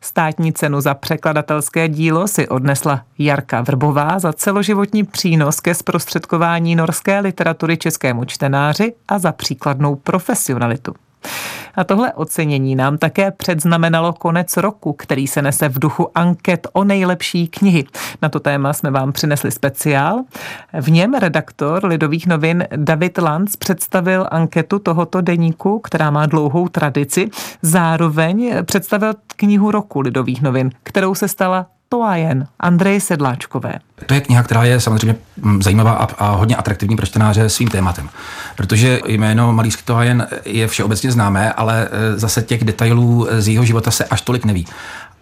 Státní 0.00 0.52
cenu 0.52 0.80
za 0.80 0.94
překladatelské 0.94 1.88
dílo 1.88 2.28
si 2.28 2.48
odnesla 2.48 3.02
Jarka 3.18 3.60
Vrbová 3.60 4.18
za 4.18 4.32
celoživotní 4.32 5.04
přínos 5.04 5.60
ke 5.60 5.74
zprostředkování 5.74 6.76
norské 6.76 7.20
literatury 7.20 7.76
českému 7.76 8.24
čtenáři 8.24 8.94
a 9.08 9.18
za 9.18 9.32
příkladnou 9.32 9.96
profesionalitu. 9.96 10.94
A 11.74 11.84
tohle 11.84 12.12
ocenění 12.12 12.76
nám 12.76 12.98
také 12.98 13.30
předznamenalo 13.30 14.12
konec 14.12 14.56
roku, 14.56 14.92
který 14.92 15.26
se 15.26 15.42
nese 15.42 15.68
v 15.68 15.78
duchu 15.78 16.08
anket 16.14 16.66
o 16.72 16.84
nejlepší 16.84 17.48
knihy. 17.48 17.84
Na 18.22 18.28
to 18.28 18.40
téma 18.40 18.72
jsme 18.72 18.90
vám 18.90 19.12
přinesli 19.12 19.50
speciál. 19.50 20.18
V 20.80 20.90
něm 20.90 21.14
redaktor 21.14 21.84
Lidových 21.84 22.26
novin 22.26 22.64
David 22.76 23.18
Lanz 23.18 23.56
představil 23.56 24.26
anketu 24.30 24.78
tohoto 24.78 25.20
deníku, 25.20 25.78
která 25.78 26.10
má 26.10 26.26
dlouhou 26.26 26.68
tradici. 26.68 27.30
Zároveň 27.62 28.54
představil 28.64 29.14
knihu 29.36 29.70
roku 29.70 30.00
Lidových 30.00 30.42
novin, 30.42 30.70
kterou 30.82 31.14
se 31.14 31.28
stala 31.28 31.66
to 31.88 32.02
a 32.02 32.16
jen 32.16 32.46
Andrej 32.60 33.00
Sedláčkové. 33.00 33.74
To 34.06 34.14
je 34.14 34.20
kniha, 34.20 34.42
která 34.42 34.64
je 34.64 34.80
samozřejmě 34.80 35.16
mm, 35.36 35.62
zajímavá 35.62 35.92
a, 35.92 36.04
a 36.04 36.30
hodně 36.30 36.56
atraktivní 36.56 36.96
pro 36.96 37.06
čtenáře 37.06 37.48
svým 37.48 37.68
tématem. 37.68 38.08
Protože 38.56 39.00
jméno 39.06 39.52
Malířský 39.52 39.82
to 39.84 39.96
a 39.96 40.04
jen 40.04 40.26
je 40.44 40.68
všeobecně 40.68 41.12
známé, 41.12 41.52
ale 41.52 41.88
e, 41.90 42.18
zase 42.18 42.42
těch 42.42 42.64
detailů 42.64 43.28
z 43.38 43.48
jeho 43.48 43.64
života 43.64 43.90
se 43.90 44.04
až 44.04 44.20
tolik 44.20 44.44
neví. 44.44 44.66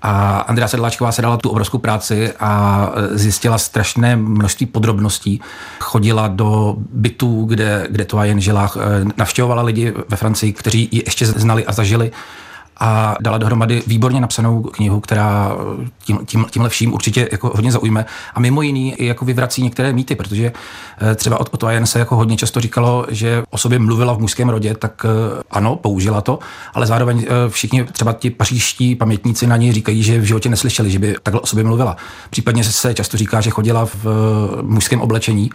A 0.02 0.38
Andrea 0.38 0.68
Sedláčková 0.68 1.12
se 1.12 1.22
dala 1.22 1.36
tu 1.36 1.48
obrovskou 1.48 1.78
práci 1.78 2.32
a 2.40 2.88
zjistila 3.10 3.58
strašné 3.58 4.16
množství 4.16 4.66
podrobností. 4.66 5.40
Chodila 5.80 6.28
do 6.28 6.76
bytů, 6.78 7.44
kde, 7.44 7.86
kde 7.90 8.04
to 8.04 8.22
jen 8.22 8.40
žila, 8.40 8.70
navštěvovala 9.16 9.62
lidi 9.62 9.92
ve 10.08 10.16
Francii, 10.16 10.52
kteří 10.52 10.88
ji 10.92 11.02
ještě 11.06 11.26
znali 11.26 11.66
a 11.66 11.72
zažili 11.72 12.10
a 12.76 13.16
dala 13.20 13.38
dohromady 13.38 13.82
výborně 13.86 14.20
napsanou 14.20 14.62
knihu, 14.62 15.00
která 15.00 15.52
tím, 16.04 16.18
tím, 16.26 16.46
tímhle 16.50 16.68
vším 16.68 16.92
určitě 16.92 17.28
jako 17.32 17.52
hodně 17.54 17.72
zaujme. 17.72 18.04
A 18.34 18.40
mimo 18.40 18.62
jiný 18.62 18.94
jako 18.98 19.24
vyvrací 19.24 19.62
některé 19.62 19.92
mýty, 19.92 20.14
protože 20.14 20.52
eh, 21.00 21.14
třeba 21.14 21.40
od, 21.40 21.64
Ajen 21.64 21.86
se 21.86 21.98
jako 21.98 22.16
hodně 22.16 22.36
často 22.36 22.60
říkalo, 22.60 23.06
že 23.08 23.42
o 23.50 23.58
sobě 23.58 23.78
mluvila 23.78 24.12
v 24.12 24.18
mužském 24.18 24.48
rodě, 24.48 24.74
tak 24.74 25.06
eh, 25.08 25.42
ano, 25.50 25.76
použila 25.76 26.20
to, 26.20 26.38
ale 26.74 26.86
zároveň 26.86 27.26
eh, 27.26 27.48
všichni 27.48 27.84
třeba 27.84 28.12
ti 28.12 28.30
pařížští 28.30 28.94
pamětníci 28.94 29.46
na 29.46 29.56
ní 29.56 29.72
říkají, 29.72 30.02
že 30.02 30.20
v 30.20 30.24
životě 30.24 30.48
neslyšeli, 30.48 30.90
že 30.90 30.98
by 30.98 31.14
takhle 31.22 31.40
o 31.40 31.46
sobě 31.46 31.64
mluvila. 31.64 31.96
Případně 32.30 32.64
se 32.64 32.94
často 32.94 33.16
říká, 33.16 33.40
že 33.40 33.50
chodila 33.50 33.86
v 33.86 34.06
mužském 34.62 35.00
oblečení, 35.00 35.50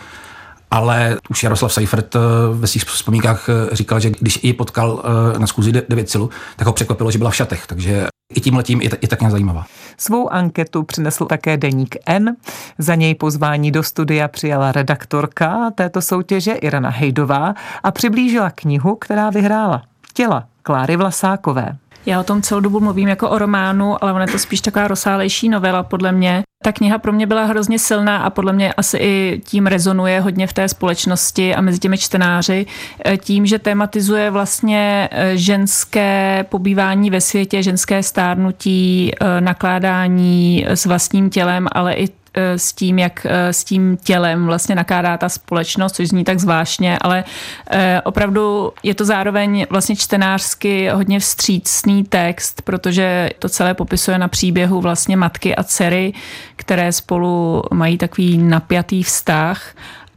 ale 0.71 1.17
už 1.29 1.43
Jaroslav 1.43 1.73
Seifert 1.73 2.15
eh, 2.15 2.19
ve 2.53 2.67
svých 2.67 2.83
vzpomínkách 2.83 3.49
eh, 3.49 3.75
říkal, 3.75 3.99
že 3.99 4.09
když 4.09 4.43
ji 4.43 4.53
potkal 4.53 5.03
eh, 5.35 5.39
na 5.39 5.47
schůzi 5.47 5.71
9 5.89 6.09
silu, 6.09 6.29
tak 6.55 6.67
ho 6.67 6.73
překvapilo, 6.73 7.11
že 7.11 7.17
byla 7.17 7.29
v 7.29 7.35
šatech, 7.35 7.67
takže 7.67 8.07
i 8.35 8.41
tím 8.41 8.55
letím 8.55 8.81
je, 8.81 8.89
je 9.01 9.07
tak 9.07 9.19
nějak 9.21 9.31
zajímavá. 9.31 9.65
Svou 9.97 10.29
anketu 10.29 10.83
přinesl 10.83 11.25
také 11.25 11.57
deník 11.57 11.95
N. 12.05 12.35
Za 12.77 12.95
něj 12.95 13.15
pozvání 13.15 13.71
do 13.71 13.83
studia 13.83 14.27
přijala 14.27 14.71
redaktorka 14.71 15.71
této 15.75 16.01
soutěže 16.01 16.53
Irena 16.53 16.89
Hejdová 16.89 17.53
a 17.83 17.91
přiblížila 17.91 18.49
knihu, 18.49 18.95
která 18.95 19.29
vyhrála. 19.29 19.83
Těla 20.13 20.45
Kláry 20.63 20.95
Vlasákové. 20.95 21.77
Já 22.09 22.19
o 22.19 22.23
tom 22.23 22.41
celou 22.41 22.61
dobu 22.61 22.79
mluvím 22.79 23.07
jako 23.07 23.29
o 23.29 23.37
románu, 23.37 24.03
ale 24.03 24.13
ona 24.13 24.21
je 24.21 24.31
to 24.31 24.39
spíš 24.39 24.61
taková 24.61 24.87
rozsálejší 24.87 25.49
novela 25.49 25.83
podle 25.83 26.11
mě. 26.11 26.43
Ta 26.63 26.71
kniha 26.71 26.97
pro 26.97 27.11
mě 27.11 27.27
byla 27.27 27.45
hrozně 27.45 27.79
silná 27.79 28.17
a 28.17 28.29
podle 28.29 28.53
mě 28.53 28.73
asi 28.73 28.97
i 28.97 29.41
tím 29.45 29.67
rezonuje 29.67 30.19
hodně 30.19 30.47
v 30.47 30.53
té 30.53 30.69
společnosti 30.69 31.55
a 31.55 31.61
mezi 31.61 31.79
těmi 31.79 31.97
čtenáři. 31.97 32.65
E, 33.05 33.17
tím, 33.17 33.45
že 33.45 33.59
tematizuje 33.59 34.31
vlastně 34.31 35.09
e, 35.11 35.37
ženské 35.37 36.45
pobývání 36.49 37.09
ve 37.09 37.21
světě, 37.21 37.63
ženské 37.63 38.03
stárnutí, 38.03 39.11
e, 39.11 39.41
nakládání 39.41 40.65
s 40.69 40.85
vlastním 40.85 41.29
tělem, 41.29 41.67
ale 41.71 41.93
i 41.93 42.07
s 42.35 42.73
tím, 42.73 42.99
jak 42.99 43.25
eh, 43.25 43.53
s 43.53 43.63
tím 43.63 43.97
tělem 43.97 44.45
vlastně 44.45 44.75
nakládá 44.75 45.17
ta 45.17 45.29
společnost, 45.29 45.95
což 45.95 46.07
zní 46.07 46.23
tak 46.23 46.39
zvláštně, 46.39 46.97
ale 47.01 47.23
eh, 47.71 48.01
opravdu 48.01 48.73
je 48.83 48.95
to 48.95 49.05
zároveň 49.05 49.65
vlastně 49.69 49.95
čtenářsky 49.95 50.89
hodně 50.89 51.19
vstřícný 51.19 52.03
text, 52.03 52.61
protože 52.61 53.29
to 53.39 53.49
celé 53.49 53.73
popisuje 53.73 54.17
na 54.17 54.27
příběhu 54.27 54.81
vlastně 54.81 55.17
matky 55.17 55.55
a 55.55 55.63
dcery, 55.63 56.13
které 56.55 56.91
spolu 56.91 57.63
mají 57.73 57.97
takový 57.97 58.37
napjatý 58.37 59.03
vztah 59.03 59.61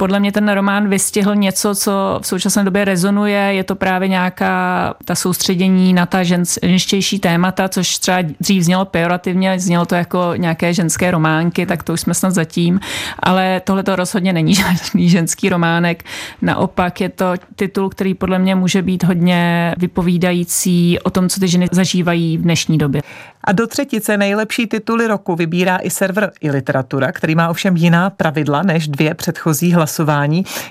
podle 0.03 0.21
mě 0.21 0.33
ten 0.33 0.49
román 0.49 0.89
vystihl 0.89 1.35
něco, 1.35 1.75
co 1.75 2.19
v 2.23 2.27
současné 2.27 2.65
době 2.65 2.85
rezonuje. 2.85 3.39
Je 3.39 3.65
to 3.65 3.75
právě 3.75 4.09
nějaká 4.09 4.95
ta 5.05 5.15
soustředění 5.15 5.93
na 5.93 6.07
ta 6.07 6.23
žen, 6.23 6.43
ženštější 6.63 7.19
témata, 7.19 7.69
což 7.69 7.99
třeba 7.99 8.19
dřív 8.41 8.63
znělo 8.63 8.85
pejorativně, 8.85 9.59
znělo 9.59 9.87
to 9.87 9.95
jako 9.95 10.33
nějaké 10.37 10.75
ženské 10.75 11.11
románky, 11.11 11.67
tak 11.67 11.83
to 11.83 11.93
už 11.93 12.01
jsme 12.01 12.15
snad 12.15 12.31
zatím. 12.31 12.81
Ale 13.19 13.61
tohle 13.65 13.83
to 13.83 13.97
rozhodně 13.97 14.33
není 14.33 14.55
žádný 14.63 15.09
ženský 15.09 15.49
románek. 15.49 16.05
Naopak 16.43 17.01
je 17.01 17.09
to 17.09 17.35
titul, 17.57 17.89
který 17.89 18.15
podle 18.15 18.39
mě 18.39 18.55
může 18.55 18.83
být 18.83 19.05
hodně 19.05 19.75
vypovídající 19.79 20.99
o 20.99 21.11
tom, 21.11 21.29
co 21.29 21.41
ty 21.41 21.49
ženy 21.49 21.69
zažívají 21.73 22.39
v 22.39 22.43
dnešní 22.43 22.79
době. 22.79 23.03
A 23.45 23.53
do 23.53 23.67
třetice 23.67 24.17
nejlepší 24.17 24.67
tituly 24.67 25.07
roku 25.07 25.37
vybírá 25.37 25.79
i 25.83 25.91
server 25.91 26.33
i 26.41 26.51
literatura, 26.51 27.13
který 27.13 27.35
má 27.35 27.49
ovšem 27.49 27.77
jiná 27.77 28.11
pravidla 28.11 28.63
než 28.63 28.89
dvě 28.89 29.15
předchozí 29.15 29.73
hlasování. 29.73 29.92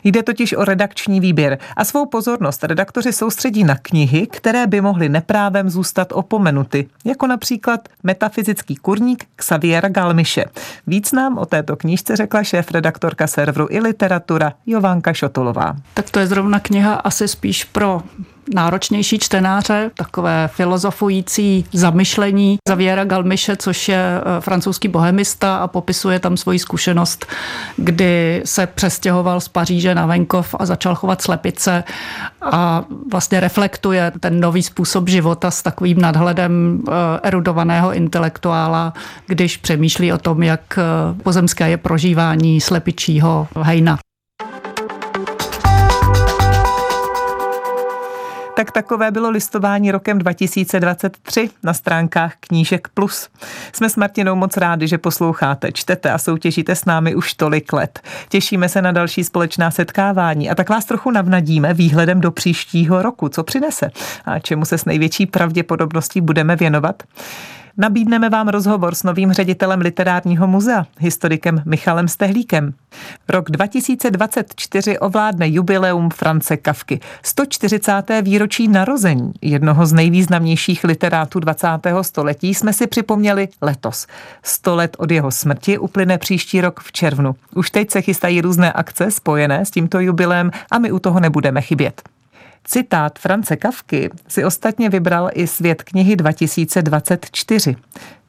Jde 0.04 0.24
totiž 0.24 0.54
o 0.54 0.66
redakční 0.66 1.20
výběr 1.20 1.58
a 1.78 1.86
svou 1.86 2.06
pozornost 2.06 2.64
redaktoři 2.64 3.14
soustředí 3.14 3.64
na 3.64 3.76
knihy, 3.82 4.28
které 4.28 4.68
by 4.68 4.82
mohly 4.82 5.10
neprávem 5.10 5.70
zůstat 5.70 6.08
opomenuty, 6.12 6.90
jako 7.06 7.28
například 7.28 7.90
Metafyzický 8.04 8.76
kurník 8.76 9.26
Xaviera 9.36 9.90
Galmiše. 9.90 10.46
Víc 10.88 11.12
nám 11.12 11.38
o 11.38 11.46
této 11.46 11.76
knížce 11.76 12.16
řekla 12.16 12.44
šéf 12.44 12.72
redaktorka 12.72 13.28
serveru 13.28 13.68
i 13.70 13.80
literatura 13.80 14.54
Jovanka 14.66 15.14
Šotolová. 15.14 15.76
Tak 15.94 16.10
to 16.10 16.20
je 16.20 16.28
zrovna 16.28 16.60
kniha 16.60 16.94
asi 16.94 17.28
spíš 17.28 17.64
pro 17.64 18.02
náročnější 18.54 19.20
čtenáře, 19.20 19.92
takové 19.96 20.50
filozofující 20.54 21.66
zamyšlení 21.74 22.58
Zaviera 22.68 23.06
Galmiše, 23.06 23.56
což 23.56 23.90
je 23.90 23.98
eh, 23.98 24.42
francouzský 24.42 24.88
bohemista 24.88 25.58
a 25.58 25.68
popisuje 25.68 26.20
tam 26.20 26.38
svoji 26.38 26.60
zkušenost, 26.60 27.26
kdy 27.78 28.42
se 28.46 28.68
přestěhoval 28.68 29.42
z 29.42 29.48
Paříže 29.48 29.96
na 29.96 30.06
venkov 30.06 30.56
a 30.60 30.66
začal 30.66 30.96
chovat 30.96 31.22
slepice 31.22 31.84
a 32.42 32.84
vlastně 33.12 33.40
reflektuje 33.40 34.12
ten 34.20 34.40
nový 34.40 34.64
způsob 34.64 35.10
života 35.10 35.52
s 35.52 35.62
takovým 35.62 36.02
nadhledem 36.02 36.84
eh, 36.88 36.92
erudovaného 37.24 37.94
intelektuála, 37.94 38.94
když 39.28 39.58
přemýšlí 39.58 40.14
o 40.14 40.18
tom, 40.18 40.44
jak 40.44 40.62
eh, 40.78 40.84
pozemské 41.24 41.70
je 41.70 41.78
prožívání 41.78 42.62
slepičího 42.62 43.48
hejna. 43.62 43.98
Tak 48.62 48.72
takové 48.72 49.12
bylo 49.12 49.30
listování 49.30 49.92
rokem 49.92 50.20
2023 50.20 51.50
na 51.64 51.74
stránkách 51.74 52.34
Knížek 52.40 52.88
Plus. 52.94 53.30
Jsme 53.74 53.90
s 53.90 53.96
Martinou 53.96 54.36
moc 54.36 54.58
rádi, 54.58 54.88
že 54.88 54.98
posloucháte, 54.98 55.72
čtete 55.72 56.12
a 56.12 56.18
soutěžíte 56.18 56.76
s 56.76 56.86
námi 56.86 57.16
už 57.16 57.34
tolik 57.34 57.74
let. 57.74 58.00
Těšíme 58.30 58.70
se 58.70 58.82
na 58.82 58.92
další 58.92 59.24
společná 59.24 59.72
setkávání 59.72 60.50
a 60.50 60.56
tak 60.56 60.70
vás 60.70 60.86
trochu 60.86 61.12
navnadíme 61.12 61.74
výhledem 61.74 62.22
do 62.22 62.32
příštího 62.32 63.02
roku, 63.02 63.30
co 63.30 63.44
přinese 63.44 63.92
a 64.26 64.40
čemu 64.40 64.66
se 64.66 64.78
s 64.78 64.86
největší 64.86 65.26
pravděpodobností 65.26 66.22
budeme 66.22 66.56
věnovat. 66.56 67.04
Nabídneme 67.78 68.30
vám 68.30 68.48
rozhovor 68.48 68.96
s 68.96 69.04
novým 69.04 69.32
ředitelem 69.32 69.82
Literárního 69.82 70.48
muzea, 70.48 70.86
historikem 71.00 71.62
Michalem 71.66 72.08
Stehlíkem. 72.08 72.74
Rok 73.30 73.52
2024 73.52 75.00
ovládne 75.00 75.50
jubileum 75.50 76.10
France 76.10 76.58
Kavky, 76.58 77.00
140. 77.24 77.94
výročí 78.22 78.68
narození 78.68 79.32
jednoho 79.42 79.86
z 79.86 79.94
nejvýznamnějších 79.94 80.84
literátů 80.84 81.40
20. 81.40 81.68
století 82.02 82.54
jsme 82.54 82.74
si 82.74 82.88
připomněli 82.88 83.48
letos. 83.62 84.08
100 84.44 84.76
let 84.76 84.96
od 85.00 85.12
jeho 85.12 85.32
smrti 85.32 85.78
uplyne 85.78 86.18
příští 86.18 86.62
rok 86.62 86.80
v 86.80 86.92
červnu. 86.92 87.36
Už 87.56 87.72
teď 87.72 87.92
se 87.92 88.02
chystají 88.02 88.42
různé 88.42 88.72
akce 88.72 89.12
spojené 89.12 89.66
s 89.66 89.72
tímto 89.72 90.00
jubilem 90.00 90.52
a 90.72 90.80
my 90.80 90.92
u 90.92 91.00
toho 91.00 91.20
nebudeme 91.20 91.62
chybět. 91.62 92.02
Citát 92.64 93.20
France 93.20 93.56
Kavky 93.56 94.10
si 94.28 94.46
ostatně 94.46 94.90
vybral 94.90 95.30
i 95.34 95.48
svět 95.48 95.84
knihy 95.84 96.16
2024. 96.16 97.76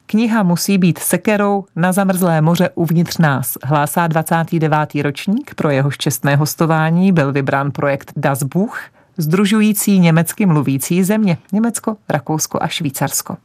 Kniha 0.05 0.43
musí 0.43 0.77
být 0.77 0.99
sekerou 0.99 1.65
na 1.75 1.91
zamrzlé 1.91 2.41
moře 2.41 2.69
uvnitř 2.75 3.17
nás, 3.17 3.57
hlásá 3.63 4.07
29. 4.07 4.77
ročník, 5.01 5.55
pro 5.55 5.69
jeho 5.69 5.91
čestné 5.91 6.35
hostování 6.35 7.11
byl 7.11 7.31
vybrán 7.31 7.71
projekt 7.71 8.11
Das 8.15 8.43
Buch, 8.43 8.79
združující 9.17 9.99
německy 9.99 10.45
mluvící 10.45 11.03
země, 11.03 11.37
Německo, 11.51 11.97
Rakousko 12.09 12.59
a 12.61 12.67
Švýcarsko. 12.67 13.37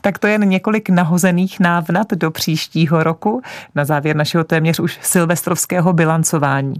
Tak 0.00 0.18
to 0.18 0.26
jen 0.26 0.48
několik 0.48 0.88
nahozených 0.88 1.60
návnat 1.60 2.06
do 2.10 2.30
příštího 2.30 3.02
roku, 3.02 3.42
na 3.74 3.84
závěr 3.84 4.16
našeho 4.16 4.44
téměř 4.44 4.80
už 4.80 4.98
silvestrovského 5.02 5.92
bilancování. 5.92 6.74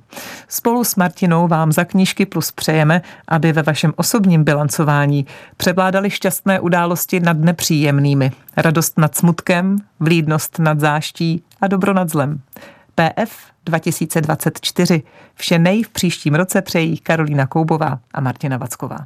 Spolu 0.48 0.84
s 0.84 0.96
Martinou 0.96 1.48
vám 1.48 1.72
za 1.72 1.84
knížky 1.84 2.26
plus 2.26 2.52
přejeme, 2.52 3.02
aby 3.28 3.52
ve 3.52 3.62
vašem 3.62 3.92
osobním 3.96 4.44
bilancování 4.44 5.26
převládaly 5.56 6.10
šťastné 6.10 6.60
události 6.60 7.20
nad 7.20 7.38
nepříjemnými, 7.38 8.32
radost 8.56 8.98
nad 8.98 9.16
smutkem, 9.16 9.76
vlídnost 10.00 10.58
nad 10.58 10.80
záští 10.80 11.42
a 11.60 11.66
dobro 11.66 11.94
nad 11.94 12.08
zlem. 12.08 12.40
PF 12.94 13.52
2024. 13.66 15.02
Vše 15.34 15.58
nej 15.58 15.82
v 15.82 15.88
příštím 15.88 16.34
roce 16.34 16.62
přejí 16.62 16.98
Karolína 16.98 17.46
Koubová 17.46 17.98
a 18.14 18.20
Martina 18.20 18.56
Vacková. 18.56 18.98